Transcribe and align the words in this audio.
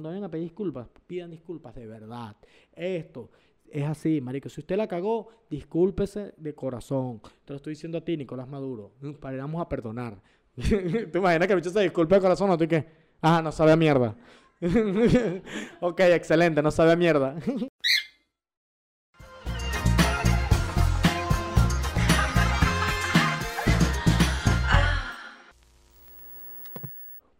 Cuando 0.00 0.10
vayan 0.10 0.24
a 0.26 0.30
pedir 0.30 0.44
disculpas, 0.44 0.86
pidan 1.08 1.32
disculpas 1.32 1.74
de 1.74 1.84
verdad. 1.84 2.36
Esto 2.72 3.30
es 3.68 3.84
así, 3.84 4.20
marico. 4.20 4.48
Si 4.48 4.60
usted 4.60 4.76
la 4.76 4.86
cagó, 4.86 5.26
discúlpese 5.50 6.34
de 6.36 6.54
corazón. 6.54 7.20
Te 7.44 7.52
lo 7.52 7.56
estoy 7.56 7.72
diciendo 7.72 7.98
a 7.98 8.04
ti, 8.04 8.16
Nicolás 8.16 8.46
Maduro. 8.46 8.92
Paramos 9.18 9.60
a 9.60 9.68
perdonar. 9.68 10.22
¿Te 10.54 11.18
imaginas 11.18 11.48
que 11.48 11.52
el 11.52 11.58
bicho 11.58 11.70
se 11.70 11.80
disculpe 11.80 12.14
de 12.14 12.20
corazón 12.20 12.48
o 12.48 12.56
tú 12.56 12.68
qué? 12.68 12.86
Ah, 13.20 13.42
no 13.42 13.50
sabe 13.50 13.76
mierda. 13.76 14.14
ok, 15.80 16.00
excelente, 16.00 16.62
no 16.62 16.70
sabe 16.70 16.96
mierda. 16.96 17.34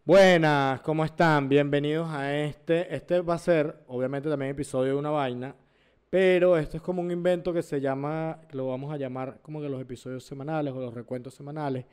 Buenas, 0.09 0.81
¿cómo 0.81 1.05
están? 1.05 1.47
Bienvenidos 1.47 2.09
a 2.09 2.35
este. 2.35 2.95
Este 2.95 3.21
va 3.21 3.35
a 3.35 3.37
ser, 3.37 3.83
obviamente, 3.85 4.27
también 4.27 4.49
episodio 4.49 4.93
de 4.93 4.97
una 4.97 5.11
vaina, 5.11 5.55
pero 6.09 6.57
esto 6.57 6.77
es 6.77 6.81
como 6.81 6.99
un 6.99 7.11
invento 7.11 7.53
que 7.53 7.61
se 7.61 7.79
llama, 7.79 8.41
lo 8.53 8.69
vamos 8.69 8.91
a 8.91 8.97
llamar 8.97 9.39
como 9.43 9.61
que 9.61 9.69
los 9.69 9.79
episodios 9.79 10.23
semanales 10.23 10.73
o 10.73 10.79
los 10.79 10.95
recuentos 10.95 11.35
semanales, 11.35 11.85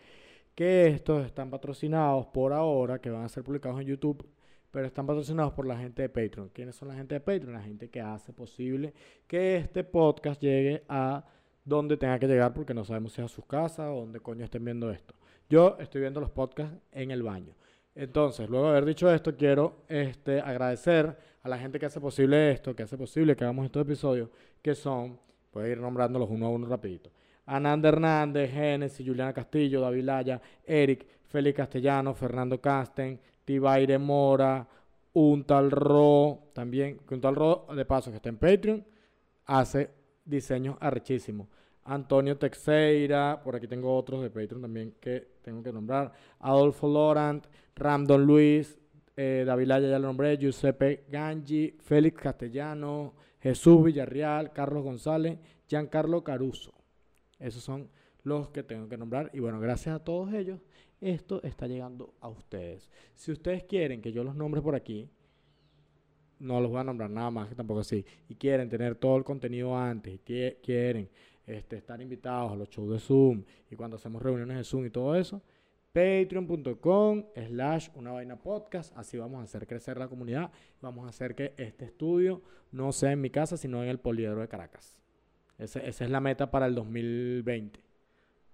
que 0.54 0.86
estos 0.86 1.26
están 1.26 1.50
patrocinados 1.50 2.24
por 2.28 2.54
ahora, 2.54 2.98
que 3.02 3.10
van 3.10 3.22
a 3.22 3.28
ser 3.28 3.44
publicados 3.44 3.78
en 3.82 3.88
YouTube, 3.88 4.26
pero 4.70 4.86
están 4.86 5.06
patrocinados 5.06 5.52
por 5.52 5.66
la 5.66 5.76
gente 5.76 6.00
de 6.00 6.08
Patreon. 6.08 6.48
¿Quiénes 6.54 6.74
son 6.74 6.88
la 6.88 6.94
gente 6.94 7.16
de 7.16 7.20
Patreon? 7.20 7.52
La 7.52 7.60
gente 7.60 7.90
que 7.90 8.00
hace 8.00 8.32
posible 8.32 8.94
que 9.26 9.56
este 9.58 9.84
podcast 9.84 10.40
llegue 10.40 10.84
a 10.88 11.22
donde 11.66 11.98
tenga 11.98 12.18
que 12.18 12.28
llegar, 12.28 12.54
porque 12.54 12.72
no 12.72 12.82
sabemos 12.82 13.12
si 13.12 13.20
es 13.20 13.26
a 13.26 13.28
sus 13.28 13.44
casas 13.44 13.90
o 13.90 14.00
donde 14.00 14.20
coño 14.20 14.42
estén 14.42 14.64
viendo 14.64 14.90
esto. 14.90 15.14
Yo 15.50 15.76
estoy 15.78 16.00
viendo 16.00 16.18
los 16.18 16.30
podcasts 16.30 16.78
en 16.92 17.10
el 17.10 17.22
baño. 17.22 17.52
Entonces, 17.96 18.48
luego 18.50 18.66
de 18.66 18.72
haber 18.72 18.84
dicho 18.84 19.10
esto, 19.10 19.34
quiero 19.34 19.78
este, 19.88 20.38
agradecer 20.38 21.16
a 21.42 21.48
la 21.48 21.58
gente 21.58 21.78
que 21.78 21.86
hace 21.86 21.98
posible 21.98 22.50
esto, 22.52 22.76
que 22.76 22.82
hace 22.82 22.98
posible 22.98 23.34
que 23.34 23.44
hagamos 23.44 23.64
estos 23.64 23.82
episodios, 23.82 24.28
que 24.60 24.74
son, 24.74 25.18
voy 25.50 25.64
a 25.64 25.68
ir 25.68 25.78
nombrándolos 25.78 26.28
uno 26.28 26.46
a 26.46 26.50
uno 26.50 26.66
rapidito. 26.66 27.10
Ananda 27.46 27.88
Hernández, 27.88 28.52
Génesis, 28.52 29.06
Juliana 29.06 29.32
Castillo, 29.32 29.80
David 29.80 30.02
Laya, 30.04 30.42
Eric, 30.64 31.06
Félix 31.26 31.56
Castellano, 31.56 32.12
Fernando 32.12 32.60
Casten, 32.60 33.18
Tibaire 33.46 33.98
Mora, 33.98 34.66
un 35.14 35.44
tal 35.44 35.70
Ro, 35.70 36.50
también, 36.52 37.00
un 37.10 37.20
tal 37.22 37.34
Ro, 37.34 37.66
de 37.74 37.84
paso, 37.86 38.10
que 38.10 38.16
está 38.16 38.28
en 38.28 38.36
Patreon, 38.36 38.84
hace 39.46 39.88
diseños 40.22 40.76
arrechísimos. 40.80 41.48
Antonio 41.86 42.36
Texeira, 42.36 43.40
por 43.42 43.56
aquí 43.56 43.66
tengo 43.66 43.96
otros 43.96 44.22
de 44.22 44.30
Patreon 44.30 44.62
también 44.62 44.94
que 45.00 45.36
tengo 45.42 45.62
que 45.62 45.72
nombrar. 45.72 46.12
Adolfo 46.40 46.88
Laurent, 46.88 47.46
Ramdon 47.74 48.24
Luis, 48.24 48.78
eh, 49.16 49.44
ya 49.46 49.56
lo 49.56 49.98
nombré, 50.00 50.36
Giuseppe 50.36 51.04
Gangi, 51.08 51.76
Félix 51.80 52.20
Castellano, 52.20 53.14
Jesús 53.40 53.84
Villarreal, 53.84 54.52
Carlos 54.52 54.82
González, 54.82 55.38
Giancarlo 55.68 56.22
Caruso. 56.22 56.74
Esos 57.38 57.62
son 57.62 57.88
los 58.24 58.50
que 58.50 58.62
tengo 58.62 58.88
que 58.88 58.96
nombrar. 58.96 59.30
Y 59.32 59.38
bueno, 59.38 59.60
gracias 59.60 59.94
a 59.94 60.04
todos 60.04 60.34
ellos, 60.34 60.60
esto 61.00 61.42
está 61.42 61.66
llegando 61.66 62.14
a 62.20 62.28
ustedes. 62.28 62.90
Si 63.14 63.30
ustedes 63.30 63.64
quieren 63.64 64.02
que 64.02 64.12
yo 64.12 64.24
los 64.24 64.34
nombre 64.34 64.60
por 64.60 64.74
aquí, 64.74 65.08
no 66.38 66.60
los 66.60 66.70
voy 66.70 66.80
a 66.80 66.84
nombrar 66.84 67.08
nada 67.08 67.30
más 67.30 67.48
que 67.48 67.54
tampoco 67.54 67.80
así. 67.80 68.04
Y 68.28 68.34
quieren 68.34 68.68
tener 68.68 68.96
todo 68.96 69.16
el 69.16 69.24
contenido 69.24 69.76
antes, 69.76 70.14
y 70.14 70.18
quieren 70.18 71.08
este, 71.46 71.76
estar 71.76 72.00
invitados 72.00 72.52
a 72.52 72.56
los 72.56 72.68
shows 72.68 72.90
de 72.90 72.98
Zoom 72.98 73.44
y 73.70 73.76
cuando 73.76 73.96
hacemos 73.96 74.20
reuniones 74.20 74.56
de 74.56 74.64
Zoom 74.64 74.86
y 74.86 74.90
todo 74.90 75.14
eso, 75.14 75.40
patreon.com 75.92 77.24
slash 77.48 77.88
una 77.94 78.12
vaina 78.12 78.36
podcast. 78.36 78.96
Así 78.98 79.16
vamos 79.16 79.40
a 79.40 79.44
hacer 79.44 79.66
crecer 79.66 79.96
la 79.96 80.08
comunidad. 80.08 80.50
Vamos 80.82 81.06
a 81.06 81.08
hacer 81.08 81.34
que 81.34 81.54
este 81.56 81.86
estudio 81.86 82.42
no 82.72 82.92
sea 82.92 83.12
en 83.12 83.20
mi 83.20 83.30
casa, 83.30 83.56
sino 83.56 83.82
en 83.82 83.88
el 83.88 83.98
Poliedro 83.98 84.40
de 84.40 84.48
Caracas. 84.48 84.98
esa 85.56 85.80
es 85.80 86.10
la 86.10 86.20
meta 86.20 86.50
para 86.50 86.66
el 86.66 86.74
2020. 86.74 87.80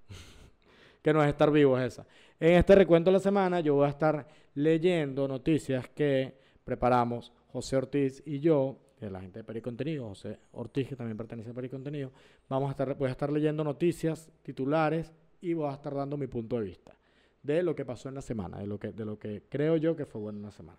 que 1.02 1.12
no 1.12 1.22
es 1.22 1.28
estar 1.28 1.50
vivos 1.50 1.80
esa. 1.80 2.06
En 2.38 2.52
este 2.54 2.74
recuento 2.74 3.10
de 3.10 3.14
la 3.14 3.20
semana 3.20 3.60
yo 3.60 3.74
voy 3.74 3.86
a 3.86 3.90
estar 3.90 4.26
leyendo 4.54 5.26
noticias 5.26 5.88
que 5.88 6.38
preparamos 6.64 7.32
José 7.48 7.76
Ortiz 7.76 8.22
y 8.24 8.40
yo 8.40 8.78
de 9.06 9.12
la 9.12 9.20
gente 9.20 9.40
de 9.40 9.44
Pericontenido, 9.44 10.08
José 10.08 10.38
Ortiz, 10.52 10.88
que 10.88 10.96
también 10.96 11.16
pertenece 11.16 11.50
a 11.50 11.54
Pericontenido, 11.54 12.10
vamos 12.48 12.68
a 12.68 12.70
estar, 12.72 12.96
voy 12.96 13.08
a 13.08 13.12
estar 13.12 13.32
leyendo 13.32 13.64
noticias, 13.64 14.30
titulares 14.42 15.12
y 15.40 15.54
voy 15.54 15.68
a 15.68 15.74
estar 15.74 15.94
dando 15.94 16.16
mi 16.16 16.26
punto 16.26 16.58
de 16.58 16.64
vista 16.64 16.96
de 17.42 17.62
lo 17.62 17.74
que 17.74 17.84
pasó 17.84 18.08
en 18.08 18.14
la 18.14 18.22
semana, 18.22 18.58
de 18.58 18.66
lo 18.66 18.78
que, 18.78 18.92
de 18.92 19.04
lo 19.04 19.18
que 19.18 19.42
creo 19.48 19.76
yo 19.76 19.96
que 19.96 20.06
fue 20.06 20.20
bueno 20.20 20.38
en 20.38 20.44
la 20.44 20.50
semana. 20.50 20.78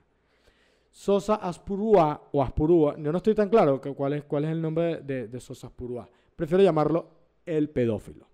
Sosa 0.91 1.35
Aspurúa 1.35 2.29
o 2.31 2.41
Aspurúa, 2.41 2.95
yo 2.97 3.11
no 3.11 3.17
estoy 3.17 3.35
tan 3.35 3.49
claro 3.49 3.81
que 3.81 3.93
cuál, 3.93 4.13
es, 4.13 4.23
cuál 4.23 4.45
es 4.45 4.51
el 4.51 4.61
nombre 4.61 5.01
de, 5.01 5.27
de 5.27 5.39
Sosa 5.39 5.67
Aspurúa, 5.67 6.07
prefiero 6.35 6.63
llamarlo 6.63 7.09
el 7.45 7.69
pedófilo. 7.69 8.27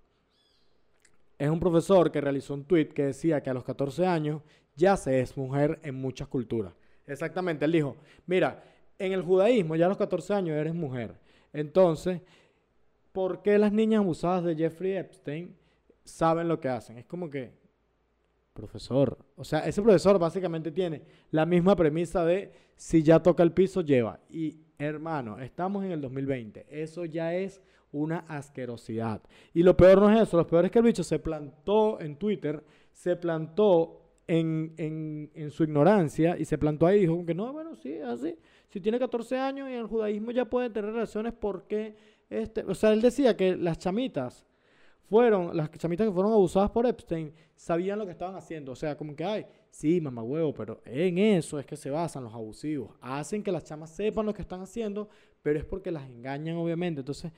Es 1.38 1.50
un 1.50 1.60
profesor 1.60 2.12
que 2.12 2.20
realizó 2.20 2.54
un 2.54 2.66
tweet 2.66 2.90
que 2.90 3.06
decía 3.06 3.42
que 3.42 3.50
a 3.50 3.54
los 3.54 3.64
14 3.64 4.06
años 4.06 4.42
ya 4.76 4.98
se 4.98 5.22
es 5.22 5.38
mujer 5.38 5.80
en 5.84 5.96
muchas 5.96 6.28
culturas. 6.28 6.74
Exactamente, 7.08 7.66
él 7.66 7.72
dijo, 7.72 7.96
mira, 8.28 8.62
en 9.00 9.14
el 9.14 9.24
judaísmo 9.24 9.76
ya 9.76 9.86
a 9.86 9.90
los 9.90 9.98
14 9.98 10.34
años 10.34 10.58
eres 10.58 10.76
mujer. 10.76 11.16
Entonces, 11.54 12.22
¿por 13.14 13.42
qué 13.42 13.58
las 13.58 13.72
niñas 13.72 14.02
abusadas 14.02 14.44
de 14.44 14.56
Jeffrey 14.56 14.98
Epstein 14.98 15.56
saben 16.04 16.48
lo 16.48 16.60
que 16.60 16.68
hacen? 16.68 16.98
Es 16.98 17.06
como 17.06 17.30
que, 17.30 17.52
profesor, 18.54 19.18
o 19.36 19.44
sea, 19.44 19.60
ese 19.60 19.82
profesor 19.82 20.20
básicamente 20.20 20.72
tiene 20.72 21.02
la 21.32 21.46
misma 21.46 21.76
premisa 21.76 22.26
de 22.26 22.52
si 22.76 23.02
ya 23.02 23.24
toca 23.24 23.42
el 23.42 23.54
piso, 23.54 23.82
lleva. 23.82 24.20
Y 24.30 24.60
hermano, 24.78 25.40
estamos 25.40 25.84
en 25.86 25.92
el 25.92 26.02
2020, 26.02 26.68
eso 26.70 27.06
ya 27.06 27.34
es 27.34 27.62
una 27.92 28.20
asquerosidad. 28.28 29.22
Y 29.54 29.64
lo 29.64 29.76
peor 29.76 30.00
no 30.00 30.12
es 30.12 30.22
eso, 30.22 30.38
lo 30.38 30.46
peor 30.46 30.66
es 30.66 30.72
que 30.72 30.80
el 30.80 30.86
bicho 30.86 31.04
se 31.04 31.20
plantó 31.20 32.00
en 32.02 32.18
Twitter, 32.18 32.64
se 32.92 33.16
plantó 33.16 34.02
en, 34.28 34.74
en, 34.78 35.31
en 35.34 35.50
su 35.52 35.64
ignorancia 35.64 36.38
y 36.38 36.46
se 36.46 36.58
plantó 36.58 36.86
ahí 36.86 36.98
y 36.98 37.02
dijo 37.02 37.26
que 37.26 37.34
no, 37.34 37.52
bueno, 37.52 37.76
sí, 37.76 38.00
así 38.00 38.38
si 38.69 38.80
tiene 38.80 39.00
14 39.00 39.38
años 39.38 39.69
y 39.69 39.74
en 39.74 39.80
el 39.80 39.88
judaísmo 39.88 40.31
ya 40.31 40.46
puede 40.46 40.69
tener 40.69 40.94
relaciones 40.94 41.34
porque, 41.34 41.96
este, 42.30 42.63
o 42.63 42.75
sea, 42.75 42.91
él 42.91 43.02
decía 43.02 43.35
que 43.35 43.56
las 43.56 43.78
chamitas 43.80 44.46
fueron, 45.09 45.57
las 45.57 45.72
chamitas 45.72 46.07
que 46.07 46.13
fueron 46.13 46.31
abusadas 46.31 46.69
por 46.69 46.85
Epstein, 46.85 47.34
sabían 47.56 47.97
lo 47.97 48.06
que 48.06 48.12
estaban 48.12 48.35
haciendo. 48.35 48.72
O 48.72 48.75
sea, 48.75 48.96
como 48.96 49.16
que, 49.16 49.25
ay, 49.25 49.46
sí, 49.72 50.00
mamá 50.00 50.22
huevo, 50.22 50.53
pero 50.53 50.81
en 50.85 51.18
eso 51.18 51.59
es 51.59 51.66
que 51.66 51.75
se 51.75 51.90
basan 51.90 52.24
los 52.24 52.34
abusivos. 52.34 52.91
Hacen 53.02 53.41
que 53.41 53.52
las 53.52 53.63
chamas 53.63 53.90
sepan 53.90 54.28
lo 54.28 54.34
que 54.34 54.44
están 54.44 54.62
haciendo, 54.62 55.09
pero 55.41 55.57
es 55.57 55.66
porque 55.66 55.91
las 55.91 56.07
engañan, 56.07 56.57
obviamente. 56.57 57.01
Entonces, 57.01 57.31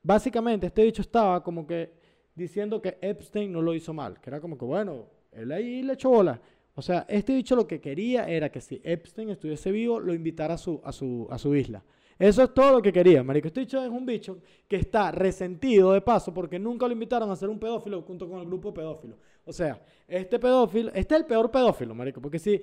básicamente, 0.00 0.68
este 0.68 0.82
dicho 0.82 1.02
estaba 1.02 1.42
como 1.42 1.66
que 1.66 1.92
diciendo 2.36 2.80
que 2.80 2.98
Epstein 3.00 3.50
no 3.50 3.60
lo 3.60 3.74
hizo 3.74 3.92
mal, 3.92 4.20
que 4.20 4.30
era 4.30 4.40
como 4.40 4.56
que, 4.56 4.64
bueno, 4.64 5.06
él 5.32 5.50
ahí 5.50 5.82
le 5.82 5.94
echó 5.94 6.10
bola. 6.10 6.40
O 6.78 6.82
sea, 6.82 7.04
este 7.08 7.34
bicho 7.34 7.56
lo 7.56 7.66
que 7.66 7.80
quería 7.80 8.28
era 8.28 8.52
que 8.52 8.60
si 8.60 8.80
Epstein 8.84 9.30
estuviese 9.30 9.72
vivo, 9.72 9.98
lo 9.98 10.14
invitara 10.14 10.54
a 10.54 10.58
su, 10.58 10.80
a 10.84 10.92
su, 10.92 11.26
a 11.28 11.36
su 11.36 11.52
isla. 11.56 11.82
Eso 12.16 12.40
es 12.40 12.54
todo 12.54 12.70
lo 12.70 12.80
que 12.80 12.92
quería, 12.92 13.20
marico. 13.24 13.48
Este 13.48 13.58
bicho 13.58 13.82
es 13.82 13.90
un 13.90 14.06
bicho 14.06 14.38
que 14.68 14.76
está 14.76 15.10
resentido 15.10 15.90
de 15.90 16.00
paso 16.02 16.32
porque 16.32 16.56
nunca 16.56 16.86
lo 16.86 16.92
invitaron 16.92 17.32
a 17.32 17.36
ser 17.36 17.48
un 17.48 17.58
pedófilo 17.58 18.02
junto 18.02 18.28
con 18.28 18.38
el 18.38 18.46
grupo 18.46 18.72
pedófilo. 18.72 19.16
O 19.44 19.52
sea, 19.52 19.82
este 20.06 20.38
pedófilo, 20.38 20.92
este 20.94 21.16
es 21.16 21.20
el 21.20 21.26
peor 21.26 21.50
pedófilo, 21.50 21.96
marico, 21.96 22.20
porque 22.20 22.38
si 22.38 22.60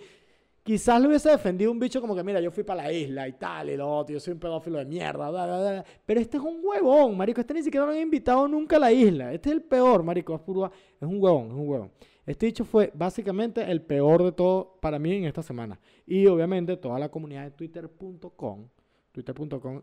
quizás 0.64 1.02
lo 1.02 1.10
hubiese 1.10 1.32
defendido 1.32 1.70
un 1.70 1.80
bicho 1.80 2.00
como 2.00 2.16
que, 2.16 2.24
mira, 2.24 2.40
yo 2.40 2.52
fui 2.52 2.64
para 2.64 2.84
la 2.84 2.94
isla 2.94 3.28
y 3.28 3.34
tal, 3.34 3.70
y 3.70 3.76
lo 3.76 3.98
otro, 3.98 4.14
yo 4.14 4.22
soy 4.22 4.32
un 4.32 4.40
pedófilo 4.40 4.78
de 4.78 4.86
mierda, 4.86 5.30
bla, 5.30 5.46
bla, 5.46 5.60
bla. 5.60 5.86
pero 6.06 6.22
este 6.22 6.38
es 6.38 6.44
un 6.44 6.62
huevón, 6.64 7.18
marico. 7.18 7.42
Este 7.42 7.54
ni 7.54 7.64
siquiera 7.64 7.86
lo 7.86 7.92
había 7.92 8.04
invitado 8.04 8.48
nunca 8.48 8.78
a 8.78 8.80
la 8.80 8.94
isla. 8.94 9.34
Este 9.34 9.50
es 9.50 9.56
el 9.56 9.62
peor, 9.62 10.04
marico. 10.04 10.36
Es, 10.36 10.42
es 10.42 11.06
un 11.06 11.22
huevón, 11.22 11.48
es 11.48 11.54
un 11.54 11.68
huevón. 11.68 11.92
Este 12.26 12.48
dicho 12.48 12.66
fue 12.66 12.92
básicamente 12.96 13.70
el 13.70 13.82
peor 13.82 14.24
de 14.24 14.32
todo 14.32 14.80
para 14.82 14.98
mí 14.98 15.14
en 15.14 15.26
esta 15.26 15.44
semana. 15.44 15.80
Y 16.08 16.26
obviamente 16.26 16.76
toda 16.78 16.98
la 16.98 17.10
comunidad 17.10 17.44
de 17.44 17.52
twitter.com, 17.52 18.68
twitter.com, 19.12 19.82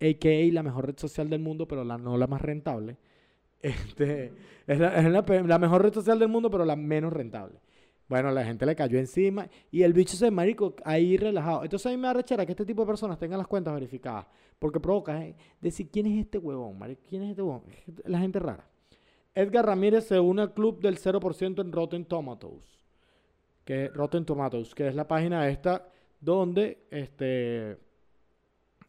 a.k.a. 0.00 0.52
la 0.52 0.62
mejor 0.62 0.86
red 0.86 0.98
social 0.98 1.28
del 1.28 1.40
mundo, 1.40 1.66
pero 1.66 1.84
la, 1.84 1.98
no 1.98 2.16
la 2.16 2.26
más 2.26 2.40
rentable. 2.40 2.96
Este, 3.64 4.30
es, 4.66 4.78
la, 4.78 5.58
mejor 5.58 5.82
red 5.82 5.94
social 5.94 6.18
del 6.18 6.28
mundo, 6.28 6.50
pero 6.50 6.66
la 6.66 6.76
menos 6.76 7.10
rentable. 7.14 7.58
Bueno, 8.08 8.30
la 8.30 8.44
gente 8.44 8.66
le 8.66 8.76
cayó 8.76 8.98
encima 8.98 9.48
y 9.70 9.84
el 9.84 9.94
bicho 9.94 10.18
se 10.18 10.30
marico 10.30 10.74
ahí 10.84 11.16
relajado. 11.16 11.64
Entonces 11.64 11.86
a 11.86 11.90
mí 11.90 11.96
me 11.96 12.08
arrechera 12.08 12.44
que 12.44 12.52
este 12.52 12.66
tipo 12.66 12.82
de 12.82 12.88
personas 12.88 13.18
tengan 13.18 13.38
las 13.38 13.46
cuentas 13.46 13.72
verificadas. 13.72 14.26
Porque 14.58 14.80
provoca 14.80 15.24
eh, 15.24 15.34
decir, 15.62 15.88
¿quién 15.90 16.04
es 16.04 16.18
este 16.18 16.36
huevón? 16.36 16.78
Marico? 16.78 17.00
¿Quién 17.08 17.22
es 17.22 17.30
este 17.30 17.40
huevón? 17.40 17.62
La 18.04 18.18
gente 18.18 18.38
rara. 18.38 18.68
Edgar 19.34 19.66
Ramírez 19.66 20.04
se 20.06 20.20
une 20.20 20.42
al 20.42 20.54
club 20.54 20.80
del 20.80 20.98
0% 20.98 21.60
en 21.60 21.72
Rotten 21.72 22.04
Tomatoes. 22.04 22.78
Que 23.64 23.88
Rotten 23.88 24.24
Tomatoes, 24.24 24.74
que 24.74 24.88
es 24.88 24.94
la 24.94 25.08
página 25.08 25.48
esta 25.48 25.88
donde 26.20 26.86
este, 26.90 27.78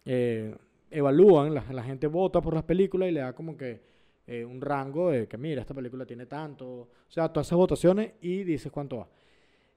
eh, 0.05 0.55
evalúan, 0.91 1.53
la, 1.53 1.83
gente 1.83 2.07
vota 2.07 2.41
por 2.41 2.53
las 2.53 2.63
películas 2.63 3.09
y 3.09 3.11
le 3.11 3.19
da 3.21 3.33
como 3.33 3.57
que 3.57 3.81
eh, 4.27 4.45
un 4.45 4.61
rango 4.61 5.11
de 5.11 5.27
que 5.27 5.37
mira, 5.37 5.61
esta 5.61 5.73
película 5.73 6.05
tiene 6.05 6.25
tanto. 6.25 6.65
O 6.67 6.89
sea, 7.09 7.29
todas 7.29 7.47
esas 7.47 7.57
votaciones 7.57 8.13
y 8.21 8.43
dices 8.43 8.71
cuánto 8.71 8.97
va. 8.97 9.09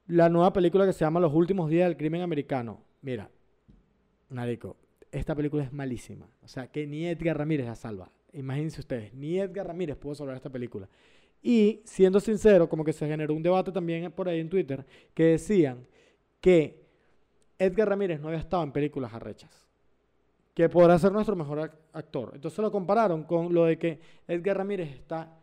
La 0.09 0.29
nueva 0.29 0.53
película 0.53 0.87
que 0.87 0.93
se 0.93 1.01
llama 1.01 1.21
Los 1.21 1.35
últimos 1.35 1.69
días 1.71 1.89
del 1.89 1.97
crimen 1.97 2.23
americano. 2.23 2.83
mira, 3.03 3.31
Narico, 4.31 4.77
esta 5.11 5.35
película 5.35 5.65
es 5.65 5.73
malísima. 5.73 6.29
O 6.43 6.49
sea, 6.49 6.69
que 6.69 6.87
ni 6.87 7.07
Edgar 7.07 7.39
Ramírez 7.39 7.67
la 7.67 7.75
salva. 7.75 8.11
Imagínense 8.33 8.81
ustedes, 8.81 9.13
ni 9.15 9.39
Edgar 9.39 9.67
Ramírez 9.67 9.97
pudo 9.97 10.15
salvar 10.15 10.37
esta 10.37 10.51
película. 10.51 10.89
Y 11.43 11.81
siendo 11.85 12.21
sincero, 12.21 12.69
como 12.69 12.85
que 12.85 12.93
se 12.93 13.07
generó 13.07 13.35
un 13.35 13.43
debate 13.43 13.71
también 13.73 14.11
por 14.13 14.29
ahí 14.29 14.41
en 14.41 14.49
Twitter 14.49 14.85
que 15.15 15.25
decían 15.25 15.87
que 16.41 16.85
Edgar 17.59 17.89
Ramírez 17.89 18.21
no 18.21 18.29
había 18.29 18.41
estado 18.41 18.63
en 18.63 18.73
películas 18.73 19.13
arrechas. 19.13 19.65
Que 20.55 20.69
podrá 20.69 20.99
ser 20.99 21.13
nuestro 21.13 21.37
mejor 21.37 21.71
actor. 21.93 22.33
Entonces 22.35 22.59
lo 22.59 22.71
compararon 22.73 23.23
con 23.23 23.55
lo 23.55 23.65
de 23.65 23.79
que 23.79 24.01
Edgar 24.27 24.59
Ramírez 24.59 24.91
está 24.91 25.39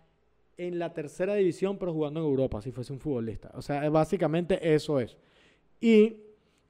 en 0.57 0.79
la 0.79 0.93
tercera 0.93 1.35
división, 1.35 1.77
pero 1.77 1.93
jugando 1.93 2.19
en 2.19 2.25
Europa, 2.25 2.61
si 2.61 2.71
fuese 2.71 2.93
un 2.93 2.99
futbolista. 2.99 3.51
O 3.53 3.61
sea, 3.61 3.89
básicamente 3.89 4.73
eso 4.73 4.99
es. 4.99 5.17
Y 5.79 6.17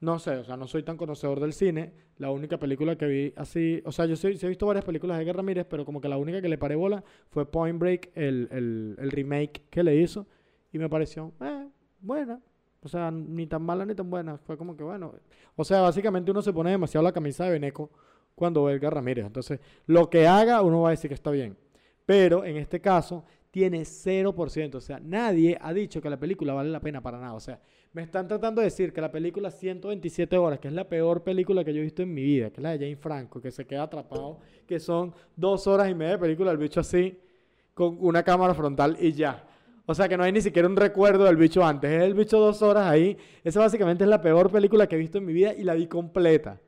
no 0.00 0.18
sé, 0.18 0.36
o 0.36 0.44
sea, 0.44 0.56
no 0.56 0.66
soy 0.66 0.82
tan 0.82 0.96
conocedor 0.96 1.40
del 1.40 1.52
cine. 1.52 1.92
La 2.18 2.30
única 2.30 2.58
película 2.58 2.96
que 2.96 3.06
vi 3.06 3.32
así, 3.36 3.82
o 3.84 3.92
sea, 3.92 4.06
yo 4.06 4.16
sí, 4.16 4.26
he 4.26 4.48
visto 4.48 4.66
varias 4.66 4.84
películas 4.84 5.16
de 5.16 5.22
Edgar 5.22 5.36
Ramírez, 5.36 5.66
pero 5.68 5.84
como 5.84 6.00
que 6.00 6.08
la 6.08 6.18
única 6.18 6.42
que 6.42 6.48
le 6.48 6.58
paré 6.58 6.76
bola 6.76 7.02
fue 7.30 7.50
Point 7.50 7.78
Break, 7.78 8.10
el, 8.14 8.96
remake 8.98 9.62
que 9.70 9.82
le 9.82 9.96
hizo, 9.96 10.26
y 10.72 10.78
me 10.78 10.88
pareció, 10.88 11.32
eh, 11.40 11.68
buena. 12.00 12.40
O 12.82 12.88
sea, 12.88 13.10
ni 13.10 13.46
tan 13.46 13.62
mala 13.62 13.84
ni 13.84 13.94
tan 13.94 14.08
buena. 14.08 14.36
Fue 14.38 14.56
como 14.56 14.76
que 14.76 14.84
bueno. 14.84 15.14
O 15.56 15.64
sea, 15.64 15.80
básicamente 15.80 16.30
uno 16.30 16.42
se 16.42 16.52
pone 16.52 16.70
demasiado 16.70 17.02
la 17.02 17.12
camisa 17.12 17.44
de 17.44 17.50
Beneco 17.50 17.90
cuando 18.34 18.64
ve 18.64 18.74
Edgar 18.74 18.94
Ramírez. 18.94 19.26
Entonces, 19.26 19.60
lo 19.86 20.08
que 20.08 20.26
haga, 20.28 20.62
uno 20.62 20.82
va 20.82 20.88
a 20.88 20.90
decir 20.92 21.08
que 21.08 21.14
está 21.14 21.30
bien. 21.30 21.56
Pero 22.04 22.44
en 22.44 22.56
este 22.58 22.80
caso, 22.80 23.24
tiene 23.56 23.84
0%. 23.84 24.74
O 24.74 24.80
sea, 24.82 25.00
nadie 25.00 25.56
ha 25.58 25.72
dicho 25.72 26.02
que 26.02 26.10
la 26.10 26.18
película 26.18 26.52
vale 26.52 26.68
la 26.68 26.78
pena 26.78 27.00
para 27.00 27.18
nada. 27.18 27.32
O 27.32 27.40
sea, 27.40 27.58
me 27.94 28.02
están 28.02 28.28
tratando 28.28 28.60
de 28.60 28.66
decir 28.66 28.92
que 28.92 29.00
la 29.00 29.10
película 29.10 29.50
127 29.50 30.36
horas, 30.36 30.58
que 30.58 30.68
es 30.68 30.74
la 30.74 30.86
peor 30.86 31.24
película 31.24 31.64
que 31.64 31.72
yo 31.72 31.80
he 31.80 31.84
visto 31.84 32.02
en 32.02 32.12
mi 32.12 32.22
vida, 32.22 32.50
que 32.50 32.56
es 32.56 32.62
la 32.62 32.72
de 32.72 32.78
Jane 32.80 32.96
Franco, 32.96 33.40
que 33.40 33.50
se 33.50 33.66
queda 33.66 33.84
atrapado, 33.84 34.40
que 34.66 34.78
son 34.78 35.14
dos 35.36 35.66
horas 35.66 35.88
y 35.88 35.94
media 35.94 36.12
de 36.12 36.18
película, 36.18 36.50
el 36.50 36.58
bicho 36.58 36.80
así, 36.80 37.18
con 37.72 37.96
una 37.98 38.22
cámara 38.22 38.52
frontal 38.52 38.98
y 39.00 39.12
ya. 39.12 39.48
O 39.86 39.94
sea 39.94 40.06
que 40.06 40.18
no 40.18 40.24
hay 40.24 40.32
ni 40.32 40.42
siquiera 40.42 40.68
un 40.68 40.76
recuerdo 40.76 41.24
del 41.24 41.36
bicho 41.36 41.64
antes. 41.64 41.90
Es 41.90 42.02
el 42.02 42.12
bicho 42.12 42.38
dos 42.38 42.60
horas 42.60 42.84
ahí. 42.84 43.16
Esa 43.42 43.60
básicamente 43.60 44.04
es 44.04 44.10
la 44.10 44.20
peor 44.20 44.52
película 44.52 44.86
que 44.86 44.96
he 44.96 44.98
visto 44.98 45.16
en 45.16 45.24
mi 45.24 45.32
vida 45.32 45.54
y 45.54 45.62
la 45.64 45.72
vi 45.72 45.86
completa. 45.86 46.60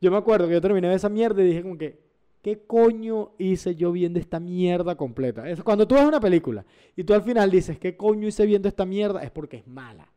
Yo 0.00 0.12
me 0.12 0.18
acuerdo 0.18 0.46
que 0.46 0.52
yo 0.52 0.60
terminé 0.60 0.88
de 0.88 0.94
esa 0.94 1.08
mierda 1.08 1.42
y 1.42 1.48
dije 1.48 1.62
como 1.62 1.76
que, 1.76 1.98
¿qué 2.42 2.64
coño 2.66 3.32
hice 3.38 3.74
yo 3.74 3.92
viendo 3.92 4.18
esta 4.18 4.40
mierda 4.40 4.96
completa? 4.96 5.48
Es 5.48 5.62
cuando 5.62 5.86
tú 5.86 5.94
ves 5.94 6.04
una 6.04 6.20
película 6.20 6.64
y 6.96 7.04
tú 7.04 7.14
al 7.14 7.22
final 7.22 7.50
dices, 7.50 7.78
¿qué 7.78 7.96
coño 7.96 8.28
hice 8.28 8.46
viendo 8.46 8.68
esta 8.68 8.84
mierda? 8.84 9.22
Es 9.22 9.30
porque 9.30 9.58
es 9.58 9.66
mala. 9.66 10.10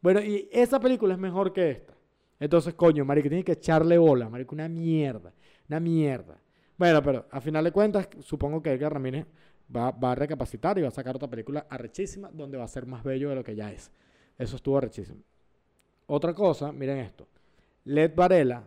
Bueno, 0.00 0.20
y 0.20 0.48
esa 0.52 0.80
película 0.80 1.14
es 1.14 1.20
mejor 1.20 1.52
que 1.52 1.70
esta. 1.70 1.94
Entonces, 2.38 2.74
coño, 2.74 3.04
marico, 3.04 3.28
tienes 3.28 3.44
que 3.44 3.52
echarle 3.52 3.98
bola, 3.98 4.28
marico, 4.28 4.54
una 4.54 4.68
mierda, 4.68 5.32
una 5.68 5.80
mierda. 5.80 6.38
Bueno, 6.78 7.02
pero 7.02 7.26
a 7.30 7.40
final 7.40 7.64
de 7.64 7.72
cuentas, 7.72 8.08
supongo 8.20 8.62
que 8.62 8.72
Edgar 8.72 8.94
Ramírez 8.94 9.26
va, 9.74 9.90
va, 9.90 10.12
a 10.12 10.14
recapacitar 10.14 10.78
y 10.78 10.82
va 10.82 10.88
a 10.88 10.92
sacar 10.92 11.16
otra 11.16 11.28
película 11.28 11.66
arrechísima 11.68 12.30
donde 12.32 12.56
va 12.56 12.64
a 12.64 12.68
ser 12.68 12.86
más 12.86 13.04
bello 13.04 13.28
de 13.28 13.34
lo 13.34 13.44
que 13.44 13.54
ya 13.54 13.70
es. 13.70 13.90
Eso 14.38 14.56
estuvo 14.56 14.78
arrechísimo. 14.78 15.20
Otra 16.06 16.32
cosa, 16.32 16.72
miren 16.72 16.98
esto. 16.98 17.28
Led 17.84 18.14
Varela 18.14 18.66